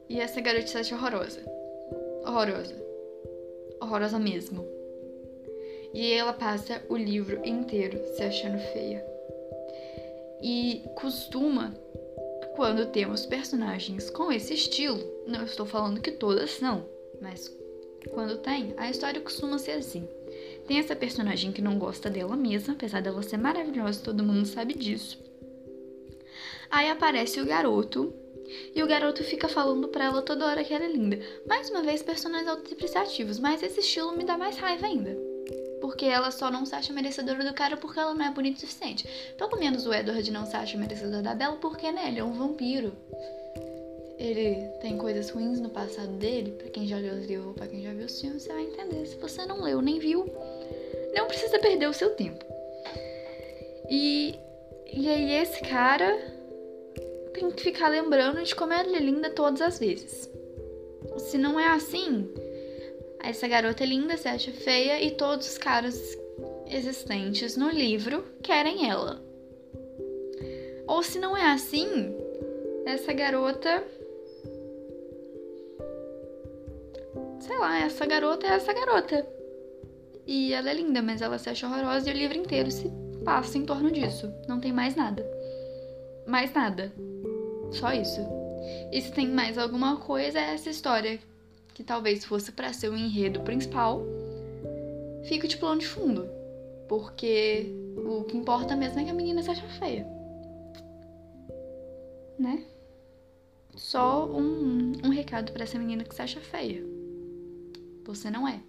E 0.07 0.19
essa 0.21 0.39
garota 0.39 0.79
acha 0.79 0.95
horrorosa 0.95 1.41
horrorosa. 2.25 2.75
Horrorosa 3.81 4.19
mesmo. 4.19 4.65
E 5.93 6.13
ela 6.13 6.33
passa 6.33 6.81
o 6.89 6.95
livro 6.95 7.41
inteiro 7.45 7.99
se 8.15 8.23
achando 8.23 8.59
feia. 8.71 9.05
E 10.41 10.83
costuma, 10.95 11.73
quando 12.55 12.91
temos 12.91 13.25
personagens 13.25 14.09
com 14.09 14.31
esse 14.31 14.53
estilo, 14.53 15.03
não 15.27 15.43
estou 15.43 15.65
falando 15.65 16.01
que 16.01 16.11
todas 16.11 16.59
não, 16.61 16.85
mas 17.21 17.55
quando 18.09 18.37
tem, 18.37 18.73
a 18.77 18.89
história 18.89 19.21
costuma 19.21 19.59
ser 19.59 19.71
assim. 19.71 20.07
Tem 20.67 20.79
essa 20.79 20.95
personagem 20.95 21.51
que 21.51 21.61
não 21.61 21.77
gosta 21.77 22.09
dela 22.09 22.35
mesma, 22.35 22.73
apesar 22.73 23.01
dela 23.01 23.21
ser 23.21 23.37
maravilhosa, 23.37 24.03
todo 24.03 24.23
mundo 24.23 24.45
sabe 24.45 24.73
disso. 24.73 25.19
Aí 26.69 26.89
aparece 26.89 27.41
o 27.41 27.45
garoto 27.45 28.13
e 28.73 28.81
o 28.81 28.87
garoto 28.87 29.23
fica 29.23 29.47
falando 29.47 29.87
pra 29.87 30.05
ela 30.05 30.21
toda 30.21 30.45
hora 30.45 30.63
que 30.63 30.73
ela 30.73 30.85
é 30.85 30.91
linda. 30.91 31.19
Mais 31.45 31.69
uma 31.69 31.81
vez, 31.81 32.01
personagens 32.01 32.49
autodepreciativos, 32.49 33.39
mas 33.39 33.61
esse 33.61 33.79
estilo 33.79 34.15
me 34.15 34.23
dá 34.23 34.37
mais 34.37 34.57
raiva 34.57 34.85
ainda. 34.85 35.17
Porque 35.81 36.05
ela 36.05 36.31
só 36.31 36.51
não 36.51 36.65
se 36.65 36.75
acha 36.75 36.93
merecedora 36.93 37.43
do 37.43 37.53
cara 37.53 37.75
porque 37.75 37.99
ela 37.99 38.13
não 38.13 38.25
é 38.25 38.31
bonita 38.31 38.57
o 38.57 38.61
suficiente. 38.61 39.07
Pelo 39.37 39.57
menos 39.57 39.85
o 39.85 39.93
Edward 39.93 40.31
não 40.31 40.45
se 40.45 40.55
acha 40.55 40.77
merecedor 40.77 41.21
da 41.21 41.35
Bella 41.35 41.57
porque, 41.57 41.91
né, 41.91 42.07
ele 42.07 42.19
é 42.19 42.23
um 42.23 42.33
vampiro. 42.33 42.93
Ele 44.21 44.67
tem 44.79 44.99
coisas 44.99 45.31
ruins 45.31 45.59
no 45.59 45.69
passado 45.69 46.11
dele. 46.13 46.51
Pra 46.51 46.69
quem 46.69 46.85
já 46.85 46.97
leu 46.97 47.15
os 47.15 47.25
livros 47.25 47.47
ou 47.47 47.53
pra 47.55 47.65
quem 47.67 47.81
já 47.81 47.91
viu 47.91 48.05
os 48.05 48.21
filmes, 48.21 48.43
você 48.43 48.53
vai 48.53 48.61
entender. 48.61 49.03
Se 49.07 49.15
você 49.15 49.47
não 49.47 49.63
leu 49.63 49.81
nem 49.81 49.97
viu, 49.97 50.31
não 51.15 51.25
precisa 51.25 51.57
perder 51.57 51.89
o 51.89 51.93
seu 51.93 52.11
tempo. 52.11 52.45
E, 53.89 54.35
e 54.93 55.09
aí 55.09 55.33
esse 55.33 55.59
cara 55.61 56.15
tem 57.33 57.49
que 57.49 57.63
ficar 57.63 57.89
lembrando 57.89 58.43
de 58.43 58.53
como 58.53 58.73
ela 58.73 58.95
é 58.95 58.99
linda 58.99 59.31
todas 59.31 59.59
as 59.59 59.79
vezes. 59.79 60.29
Se 61.17 61.39
não 61.39 61.59
é 61.59 61.69
assim, 61.69 62.29
essa 63.23 63.47
garota 63.47 63.83
é 63.83 63.87
linda 63.87 64.17
se 64.17 64.27
acha 64.27 64.51
feia 64.51 65.01
e 65.01 65.09
todos 65.11 65.47
os 65.47 65.57
caras 65.57 65.99
existentes 66.69 67.57
no 67.57 67.71
livro 67.71 68.23
querem 68.43 68.87
ela. 68.87 69.19
Ou 70.85 71.01
se 71.01 71.17
não 71.17 71.35
é 71.35 71.51
assim, 71.51 72.15
essa 72.85 73.11
garota. 73.13 73.83
Sei 77.51 77.59
lá, 77.59 77.79
essa 77.79 78.05
garota 78.05 78.47
é 78.47 78.51
essa 78.51 78.71
garota. 78.71 79.27
E 80.25 80.53
ela 80.53 80.69
é 80.69 80.73
linda, 80.73 81.01
mas 81.01 81.21
ela 81.21 81.37
se 81.37 81.49
acha 81.49 81.67
horrorosa 81.67 82.09
e 82.09 82.13
o 82.13 82.15
livro 82.15 82.37
inteiro 82.37 82.71
se 82.71 82.89
passa 83.25 83.57
em 83.57 83.65
torno 83.65 83.91
disso. 83.91 84.33
Não 84.47 84.57
tem 84.57 84.71
mais 84.71 84.95
nada. 84.95 85.21
Mais 86.25 86.53
nada. 86.53 86.93
Só 87.69 87.91
isso. 87.91 88.21
E 88.89 89.01
se 89.01 89.11
tem 89.11 89.27
mais 89.27 89.57
alguma 89.57 89.97
coisa, 89.97 90.39
é 90.39 90.53
essa 90.53 90.69
história, 90.69 91.19
que 91.73 91.83
talvez 91.83 92.23
fosse 92.23 92.53
para 92.53 92.71
ser 92.71 92.87
o 92.87 92.95
enredo 92.95 93.41
principal, 93.41 94.01
fica 95.25 95.45
de 95.45 95.57
plano 95.57 95.81
de 95.81 95.87
fundo. 95.87 96.29
Porque 96.87 97.69
o 97.97 98.23
que 98.23 98.37
importa 98.37 98.77
mesmo 98.77 98.97
é 99.01 99.03
que 99.03 99.09
a 99.09 99.13
menina 99.13 99.43
se 99.43 99.51
acha 99.51 99.67
feia. 99.77 100.07
Né? 102.39 102.63
Só 103.75 104.25
um, 104.25 104.93
um 105.03 105.09
recado 105.09 105.51
para 105.51 105.63
essa 105.63 105.77
menina 105.77 106.05
que 106.05 106.15
se 106.15 106.21
acha 106.21 106.39
feia. 106.39 107.00
Você 108.11 108.29
não 108.29 108.45
é. 108.45 108.59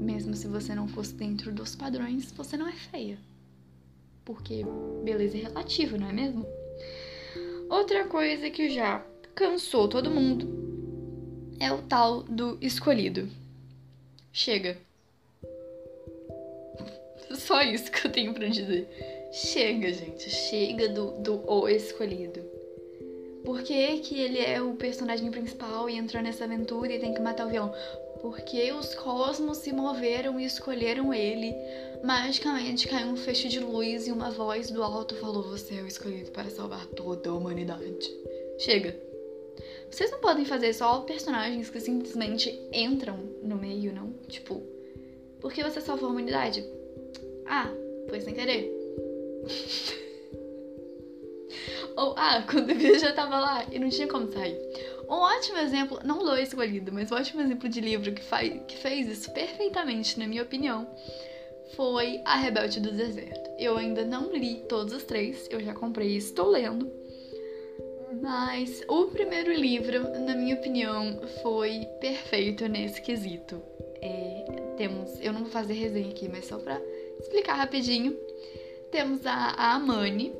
Mesmo 0.00 0.34
se 0.34 0.48
você 0.48 0.74
não 0.74 0.88
fosse 0.88 1.14
dentro 1.14 1.52
dos 1.52 1.76
padrões, 1.76 2.32
você 2.32 2.56
não 2.56 2.66
é 2.66 2.72
feia. 2.72 3.16
Porque 4.24 4.64
beleza 5.04 5.38
é 5.38 5.42
relativo, 5.42 5.96
não 5.96 6.08
é 6.08 6.12
mesmo? 6.12 6.44
Outra 7.70 8.04
coisa 8.08 8.50
que 8.50 8.70
já 8.70 9.06
cansou 9.36 9.86
todo 9.86 10.10
mundo 10.10 10.48
é 11.60 11.72
o 11.72 11.82
tal 11.82 12.24
do 12.24 12.58
escolhido. 12.60 13.28
Chega. 14.32 14.76
Só 17.30 17.62
isso 17.62 17.88
que 17.92 18.08
eu 18.08 18.10
tenho 18.10 18.34
para 18.34 18.48
dizer. 18.48 18.88
Chega, 19.32 19.92
gente. 19.92 20.28
Chega 20.28 20.88
do, 20.88 21.12
do 21.20 21.48
o 21.48 21.68
escolhido. 21.68 22.42
Por 23.44 23.62
que, 23.62 23.98
que 23.98 24.20
ele 24.20 24.38
é 24.38 24.60
o 24.62 24.74
personagem 24.74 25.30
principal 25.30 25.90
e 25.90 25.96
entrou 25.96 26.22
nessa 26.22 26.44
aventura 26.44 26.92
e 26.92 27.00
tem 27.00 27.12
que 27.12 27.20
matar 27.20 27.46
o 27.46 27.50
vilão? 27.50 27.74
Porque 28.20 28.72
os 28.72 28.94
cosmos 28.94 29.58
se 29.58 29.72
moveram 29.72 30.38
e 30.38 30.44
escolheram 30.44 31.12
ele. 31.12 31.52
Magicamente 32.04 32.86
caiu 32.86 33.08
um 33.08 33.16
feixe 33.16 33.48
de 33.48 33.58
luz 33.58 34.06
e 34.06 34.12
uma 34.12 34.30
voz 34.30 34.70
do 34.70 34.82
alto 34.82 35.16
falou: 35.16 35.42
Você 35.42 35.74
é 35.74 35.82
o 35.82 35.86
escolhido 35.86 36.30
para 36.30 36.50
salvar 36.50 36.86
toda 36.86 37.30
a 37.30 37.34
humanidade. 37.34 38.10
Chega. 38.58 38.96
Vocês 39.90 40.10
não 40.10 40.20
podem 40.20 40.44
fazer 40.44 40.72
só 40.72 41.00
personagens 41.00 41.68
que 41.68 41.80
simplesmente 41.80 42.58
entram 42.72 43.18
no 43.42 43.56
meio, 43.56 43.92
não? 43.92 44.12
Tipo, 44.28 44.62
por 45.40 45.52
que 45.52 45.62
você 45.62 45.80
salvou 45.80 46.08
a 46.08 46.12
humanidade? 46.12 46.64
Ah, 47.44 47.70
foi 48.08 48.20
sem 48.20 48.34
querer. 48.34 48.72
Ou, 51.96 52.14
ah, 52.16 52.44
quando 52.50 52.70
eu 52.70 52.98
já 52.98 53.12
tava 53.12 53.38
lá 53.38 53.64
e 53.70 53.78
não 53.78 53.88
tinha 53.88 54.08
como 54.08 54.30
sair. 54.32 54.58
Um 55.08 55.14
ótimo 55.14 55.58
exemplo, 55.58 56.00
não 56.04 56.18
do 56.18 56.36
escolhido, 56.36 56.92
mas 56.92 57.10
um 57.10 57.16
ótimo 57.16 57.42
exemplo 57.42 57.68
de 57.68 57.80
livro 57.80 58.12
que, 58.12 58.22
faz, 58.22 58.52
que 58.66 58.76
fez 58.76 59.08
isso 59.08 59.30
perfeitamente, 59.32 60.18
na 60.18 60.26
minha 60.26 60.42
opinião, 60.42 60.88
foi 61.74 62.20
A 62.24 62.36
Rebelde 62.36 62.80
do 62.80 62.92
Deserto. 62.92 63.50
Eu 63.58 63.76
ainda 63.76 64.04
não 64.04 64.32
li 64.32 64.64
todos 64.68 64.92
os 64.94 65.04
três, 65.04 65.48
eu 65.50 65.60
já 65.60 65.74
comprei 65.74 66.10
e 66.10 66.16
estou 66.16 66.48
lendo. 66.48 66.90
Mas 68.20 68.82
o 68.88 69.06
primeiro 69.06 69.52
livro, 69.52 70.02
na 70.20 70.34
minha 70.34 70.54
opinião, 70.54 71.20
foi 71.42 71.86
perfeito 72.00 72.68
nesse 72.68 73.00
quesito. 73.00 73.62
É, 74.00 74.44
temos, 74.76 75.18
eu 75.20 75.32
não 75.32 75.42
vou 75.42 75.50
fazer 75.50 75.74
resenha 75.74 76.10
aqui, 76.10 76.28
mas 76.28 76.46
só 76.46 76.58
pra 76.58 76.80
explicar 77.18 77.54
rapidinho. 77.54 78.16
Temos 78.90 79.26
a, 79.26 79.32
a 79.32 79.74
Amani 79.74 80.34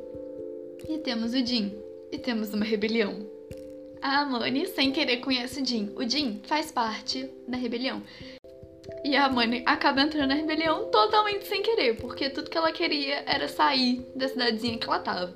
e 0.89 0.99
temos 0.99 1.33
o 1.33 1.47
Jim. 1.47 1.73
E 2.11 2.19
temos 2.19 2.53
uma 2.53 2.65
rebelião. 2.65 3.27
A 4.01 4.21
Amani, 4.21 4.67
sem 4.67 4.93
querer, 4.93 5.19
conhece 5.19 5.63
o 5.63 5.67
Jim. 5.67 5.93
O 5.97 6.09
Jim 6.09 6.41
faz 6.45 6.71
parte 6.73 7.31
da 7.47 7.57
rebelião. 7.57 8.03
E 9.05 9.17
a 9.17 9.27
Amani 9.27 9.63
acaba 9.65 10.03
entrando 10.03 10.29
na 10.29 10.35
rebelião 10.35 10.91
totalmente 10.91 11.47
sem 11.47 11.63
querer, 11.63 11.97
porque 11.97 12.29
tudo 12.29 12.51
que 12.51 12.59
ela 12.59 12.73
queria 12.73 13.23
era 13.27 13.49
sair 13.49 14.05
da 14.15 14.29
cidadezinha 14.29 14.79
que 14.79 14.87
ela 14.87 14.99
tava. 14.99 15.33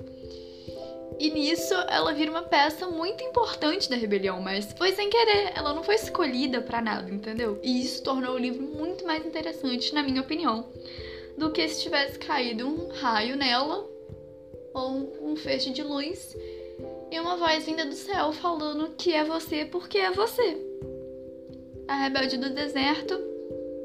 E 1.19 1.31
nisso 1.31 1.73
ela 1.89 2.13
vira 2.13 2.29
uma 2.29 2.43
peça 2.43 2.87
muito 2.87 3.23
importante 3.23 3.89
da 3.89 3.95
rebelião, 3.95 4.39
mas 4.39 4.71
foi 4.77 4.91
sem 4.91 5.09
querer, 5.09 5.51
ela 5.55 5.73
não 5.73 5.83
foi 5.83 5.95
escolhida 5.95 6.61
para 6.61 6.81
nada, 6.81 7.09
entendeu? 7.09 7.59
E 7.63 7.81
isso 7.81 8.03
tornou 8.03 8.35
o 8.35 8.37
livro 8.37 8.61
muito 8.61 9.03
mais 9.05 9.25
interessante, 9.25 9.95
na 9.95 10.03
minha 10.03 10.21
opinião, 10.21 10.69
do 11.37 11.51
que 11.51 11.67
se 11.67 11.81
tivesse 11.81 12.19
caído 12.19 12.67
um 12.67 12.89
raio 12.89 13.35
nela 13.35 13.96
ou 14.77 15.13
um 15.21 15.35
feixe 15.35 15.71
de 15.71 15.83
luz 15.83 16.35
e 17.11 17.19
uma 17.19 17.37
voz 17.37 17.65
vinda 17.65 17.85
do 17.85 17.95
céu 17.95 18.31
falando 18.31 18.93
que 18.97 19.13
é 19.13 19.23
você 19.23 19.65
porque 19.65 19.97
é 19.97 20.11
você. 20.11 20.57
A 21.87 21.95
Rebelde 22.03 22.37
do 22.37 22.49
Deserto, 22.49 23.17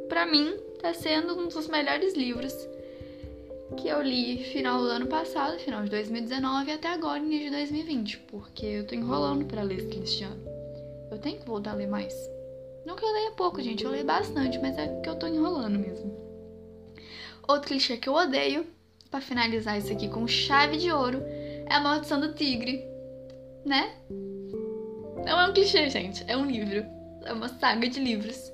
para 0.08 0.26
mim, 0.26 0.56
tá 0.80 0.92
sendo 0.92 1.38
um 1.38 1.48
dos 1.48 1.68
melhores 1.68 2.14
livros 2.14 2.52
que 3.76 3.88
eu 3.88 4.02
li 4.02 4.44
final 4.44 4.80
do 4.80 4.88
ano 4.88 5.06
passado, 5.06 5.58
final 5.58 5.82
de 5.84 5.90
2019 5.90 6.72
até 6.72 6.88
agora, 6.88 7.18
início 7.18 7.50
de 7.50 7.56
2020, 7.56 8.18
porque 8.30 8.66
eu 8.66 8.86
tô 8.86 8.94
enrolando 8.94 9.46
para 9.46 9.62
ler 9.62 9.88
esse 10.02 10.24
ano. 10.24 10.42
Eu 11.10 11.18
tenho 11.18 11.38
que 11.38 11.46
voltar 11.46 11.72
a 11.72 11.74
ler 11.74 11.88
mais. 11.88 12.14
Não 12.84 12.96
que 12.96 13.04
eu 13.04 13.12
leia 13.12 13.30
pouco, 13.32 13.62
gente, 13.62 13.84
eu 13.84 13.90
leio 13.90 14.04
bastante, 14.04 14.58
mas 14.58 14.76
é 14.76 14.88
que 15.00 15.08
eu 15.08 15.14
tô 15.14 15.26
enrolando 15.26 15.78
mesmo. 15.78 16.12
Outro 17.48 17.68
clichê 17.68 17.96
que 17.96 18.08
eu 18.08 18.14
odeio, 18.14 18.66
para 19.12 19.20
finalizar 19.20 19.78
isso 19.78 19.92
aqui 19.92 20.08
com 20.08 20.26
chave 20.26 20.78
de 20.78 20.90
ouro, 20.90 21.22
é 21.68 21.74
a 21.74 21.80
maldição 21.80 22.18
do 22.18 22.32
tigre, 22.32 22.82
né? 23.64 23.94
Não 25.24 25.38
é 25.38 25.48
um 25.48 25.52
clichê, 25.52 25.88
gente, 25.90 26.24
é 26.26 26.36
um 26.36 26.46
livro. 26.46 26.84
É 27.24 27.32
uma 27.32 27.48
saga 27.48 27.88
de 27.88 28.00
livros 28.00 28.50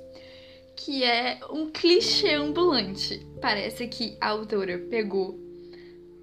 que 0.77 1.03
é 1.03 1.40
um 1.51 1.71
clichê 1.71 2.35
ambulante. 2.35 3.27
Parece 3.40 3.88
que 3.88 4.18
a 4.21 4.29
autora 4.29 4.79
pegou 4.90 5.38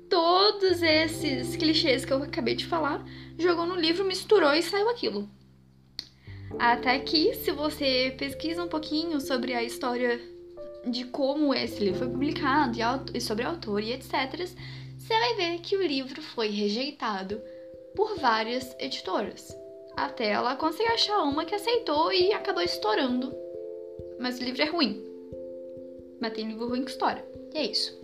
todos 0.09 0.81
esses 0.83 1.55
clichês 1.55 2.05
que 2.05 2.13
eu 2.13 2.21
acabei 2.21 2.55
de 2.55 2.65
falar, 2.65 3.03
jogou 3.39 3.65
no 3.65 3.75
livro, 3.75 4.05
misturou 4.05 4.53
e 4.53 4.61
saiu 4.61 4.89
aquilo. 4.89 5.29
Até 6.59 6.99
que, 6.99 7.33
se 7.33 7.51
você 7.51 8.13
pesquisa 8.17 8.63
um 8.63 8.67
pouquinho 8.67 9.19
sobre 9.19 9.53
a 9.53 9.63
história 9.63 10.21
de 10.87 11.05
como 11.05 11.53
esse 11.53 11.83
livro 11.83 11.99
foi 11.99 12.09
publicado 12.09 12.77
e 13.13 13.21
sobre 13.21 13.45
o 13.45 13.49
autor 13.49 13.81
e 13.81 13.93
etc., 13.93 14.47
você 14.97 15.19
vai 15.19 15.35
ver 15.35 15.59
que 15.59 15.77
o 15.77 15.85
livro 15.85 16.21
foi 16.21 16.49
rejeitado 16.49 17.41
por 17.95 18.17
várias 18.17 18.75
editoras. 18.79 19.55
Até 19.95 20.31
ela 20.31 20.55
conseguir 20.55 20.89
achar 20.89 21.21
uma 21.23 21.45
que 21.45 21.55
aceitou 21.55 22.11
e 22.11 22.33
acabou 22.33 22.63
estourando 22.63 23.45
mas 24.19 24.39
o 24.39 24.43
livro 24.43 24.61
é 24.61 24.65
ruim. 24.65 25.03
Mas 26.19 26.33
tem 26.33 26.47
livro 26.47 26.67
ruim 26.67 26.83
que 26.83 26.91
história. 26.91 27.23
E 27.53 27.57
é 27.57 27.65
isso. 27.65 27.97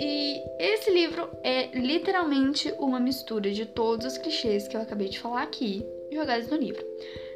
E 0.00 0.42
esse 0.58 0.90
livro 0.90 1.28
é 1.42 1.70
literalmente 1.78 2.72
uma 2.78 2.98
mistura 2.98 3.50
de 3.50 3.66
todos 3.66 4.06
os 4.06 4.18
clichês 4.18 4.66
que 4.66 4.76
eu 4.76 4.80
acabei 4.80 5.08
de 5.08 5.20
falar 5.20 5.42
aqui, 5.42 5.84
jogados 6.10 6.48
no 6.48 6.56
livro. 6.56 6.84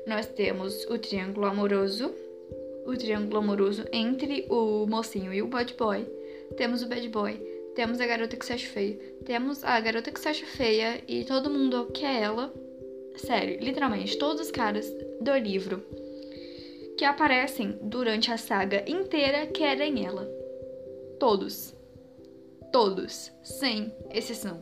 Nós 0.06 0.26
temos 0.26 0.84
o 0.86 0.98
triângulo 0.98 1.46
amoroso, 1.46 2.12
o 2.86 2.96
triângulo 2.96 3.38
amoroso 3.38 3.84
entre 3.92 4.46
o 4.48 4.86
mocinho 4.86 5.32
e 5.32 5.42
o 5.42 5.48
bad 5.48 5.74
boy. 5.74 6.06
Temos 6.56 6.82
o 6.82 6.88
bad 6.88 7.08
boy, 7.08 7.34
temos 7.74 8.00
a 8.00 8.06
garota 8.06 8.36
que 8.36 8.46
se 8.46 8.52
acha 8.52 8.66
feia, 8.68 8.98
temos 9.24 9.64
a 9.64 9.78
garota 9.80 10.10
que 10.10 10.20
se 10.20 10.28
acha 10.28 10.46
feia 10.46 11.02
e 11.06 11.24
todo 11.24 11.50
mundo 11.50 11.90
quer 11.92 12.22
ela. 12.22 12.52
Sério, 13.16 13.58
literalmente, 13.60 14.18
todos 14.18 14.42
os 14.42 14.50
caras 14.50 14.90
do 15.20 15.36
livro 15.36 15.82
que 16.96 17.04
aparecem 17.04 17.78
durante 17.82 18.32
a 18.32 18.38
saga 18.38 18.82
inteira 18.88 19.46
querem 19.46 20.06
ela. 20.06 20.26
Todos. 21.18 21.74
Todos, 22.72 23.30
sem 23.42 23.94
exceção. 24.12 24.60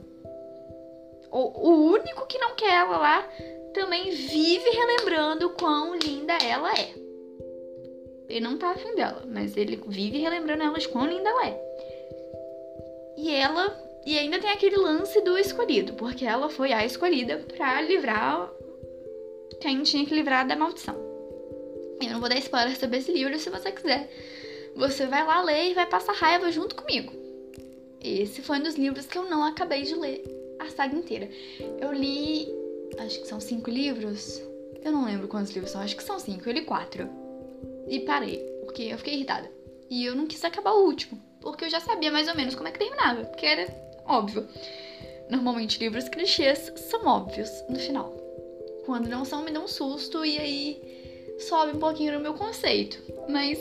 O, 1.31 1.69
o 1.69 1.93
único 1.93 2.27
que 2.27 2.39
não 2.39 2.55
quer 2.55 2.75
ela 2.75 2.97
lá 2.97 3.29
também 3.73 4.11
vive 4.11 4.71
relembrando 4.71 5.51
quão 5.51 5.97
linda 5.97 6.37
ela 6.43 6.73
é. 6.73 6.95
Ele 8.29 8.41
não 8.41 8.59
tá 8.59 8.71
afim 8.71 8.95
dela, 8.95 9.25
mas 9.27 9.57
ele 9.57 9.81
vive 9.87 10.19
relembrando 10.19 10.63
ela 10.63 10.79
de 10.79 10.89
quão 10.89 11.07
linda 11.07 11.29
ela 11.29 11.49
é. 11.49 11.61
E 13.17 13.31
ela. 13.31 13.83
E 14.07 14.19
ainda 14.19 14.39
tem 14.39 14.51
aquele 14.51 14.77
lance 14.77 15.21
do 15.23 15.39
escolhido, 15.39 15.95
porque 15.95 16.25
ela 16.25 16.51
foi 16.51 16.73
a 16.73 16.85
escolhida 16.85 17.39
para 17.39 17.81
livrar 17.81 18.51
quem 19.61 19.83
tinha 19.83 20.05
que 20.05 20.15
livrar 20.15 20.47
da 20.47 20.57
maldição. 20.57 20.95
Eu 22.03 22.11
não 22.11 22.21
vou 22.21 22.29
dar 22.29 22.39
spoiler 22.39 22.79
sobre 22.79 22.99
esse 22.99 23.13
livro 23.13 23.39
se 23.39 23.49
você 23.49 23.73
quiser. 23.73 24.11
Você 24.77 25.07
vai 25.07 25.25
lá 25.25 25.43
ler 25.43 25.71
e 25.71 25.75
vai 25.75 25.87
passar 25.87 26.13
raiva 26.13 26.51
junto 26.51 26.75
comigo. 26.75 27.13
Esse 28.01 28.43
foi 28.43 28.59
um 28.59 28.63
dos 28.63 28.75
livros 28.75 29.07
que 29.07 29.17
eu 29.17 29.25
não 29.25 29.45
acabei 29.45 29.83
de 29.83 29.95
ler 29.95 30.23
a 30.59 30.69
saga 30.69 30.95
inteira. 30.95 31.29
Eu 31.81 31.93
li. 31.93 32.49
Acho 32.99 33.21
que 33.21 33.27
são 33.27 33.41
cinco 33.41 33.71
livros. 33.71 34.43
Eu 34.83 34.93
não 34.93 35.07
lembro 35.07 35.29
quantos 35.29 35.53
livros 35.53 35.73
são, 35.73 35.81
acho 35.81 35.97
que 35.97 36.03
são 36.03 36.19
cinco. 36.19 36.49
Eu 36.49 36.53
li 36.53 36.63
quatro. 36.63 37.09
E 37.89 38.01
parei, 38.01 38.39
porque 38.65 38.83
eu 38.83 38.99
fiquei 38.99 39.15
irritada. 39.15 39.51
E 39.91 40.05
eu 40.05 40.15
não 40.15 40.27
quis 40.27 40.45
acabar 40.45 40.73
o 40.73 40.85
último, 40.85 41.21
porque 41.41 41.65
eu 41.65 41.71
já 41.71 41.81
sabia 41.81 42.11
mais 42.11 42.29
ou 42.29 42.35
menos 42.35 42.55
como 42.55 42.69
é 42.69 42.73
que 42.73 42.79
terminava, 42.79 43.25
porque 43.25 43.47
era 43.47 43.67
óbvio. 44.07 44.49
Normalmente 45.29 45.79
livros 45.79 46.09
clichês 46.09 46.73
são 46.77 47.07
óbvios 47.07 47.51
no 47.69 47.79
final. 47.79 48.15
Quando 48.85 49.09
não 49.09 49.25
são, 49.25 49.43
me 49.43 49.51
dão 49.51 49.65
um 49.65 49.69
susto 49.69 50.25
e 50.25 50.39
aí 50.39 51.37
sobe 51.39 51.77
um 51.77 51.81
pouquinho 51.81 52.13
no 52.13 52.21
meu 52.21 52.35
conceito, 52.35 53.03
mas 53.29 53.59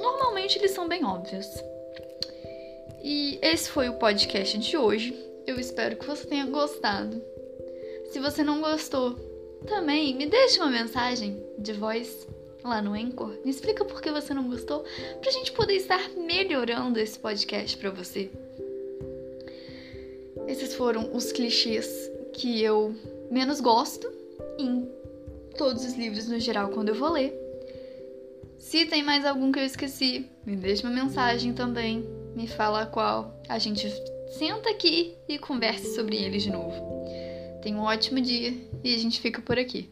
normalmente 0.00 0.58
eles 0.58 0.70
são 0.70 0.88
bem 0.88 1.04
óbvios. 1.04 1.46
E 3.02 3.38
esse 3.42 3.68
foi 3.68 3.88
o 3.88 3.98
podcast 3.98 4.56
de 4.58 4.76
hoje. 4.76 5.12
Eu 5.44 5.58
espero 5.58 5.96
que 5.96 6.06
você 6.06 6.26
tenha 6.26 6.46
gostado. 6.46 7.20
Se 8.12 8.20
você 8.20 8.44
não 8.44 8.60
gostou, 8.60 9.16
também 9.66 10.14
me 10.14 10.26
deixe 10.26 10.60
uma 10.60 10.70
mensagem 10.70 11.42
de 11.58 11.72
voz 11.72 12.28
lá 12.64 12.80
no 12.80 12.94
Anchor. 12.94 13.36
Me 13.44 13.50
explica 13.50 13.84
por 13.84 14.00
que 14.00 14.10
você 14.10 14.32
não 14.32 14.48
gostou, 14.48 14.84
pra 15.20 15.30
gente 15.30 15.52
poder 15.52 15.74
estar 15.74 16.10
melhorando 16.10 16.98
esse 16.98 17.18
podcast 17.18 17.76
para 17.76 17.90
você. 17.90 18.30
Esses 20.46 20.74
foram 20.74 21.14
os 21.14 21.32
clichês 21.32 22.10
que 22.32 22.62
eu 22.62 22.94
menos 23.30 23.60
gosto 23.60 24.10
em 24.58 24.88
todos 25.56 25.84
os 25.84 25.94
livros 25.94 26.28
no 26.28 26.38
geral 26.40 26.70
quando 26.70 26.88
eu 26.88 26.94
vou 26.94 27.12
ler. 27.12 27.38
Se 28.58 28.86
tem 28.86 29.02
mais 29.02 29.24
algum 29.24 29.52
que 29.52 29.58
eu 29.58 29.64
esqueci, 29.64 30.26
me 30.46 30.56
deixa 30.56 30.86
uma 30.86 31.02
mensagem 31.02 31.52
também, 31.52 32.06
me 32.34 32.46
fala 32.46 32.86
qual. 32.86 33.40
A 33.48 33.58
gente 33.58 33.88
senta 34.38 34.70
aqui 34.70 35.16
e 35.28 35.38
conversa 35.38 35.94
sobre 35.94 36.16
ele 36.16 36.38
de 36.38 36.50
novo. 36.50 36.74
Tenha 37.62 37.76
um 37.76 37.82
ótimo 37.82 38.20
dia 38.20 38.54
e 38.82 38.94
a 38.94 38.98
gente 38.98 39.20
fica 39.20 39.40
por 39.42 39.58
aqui. 39.58 39.90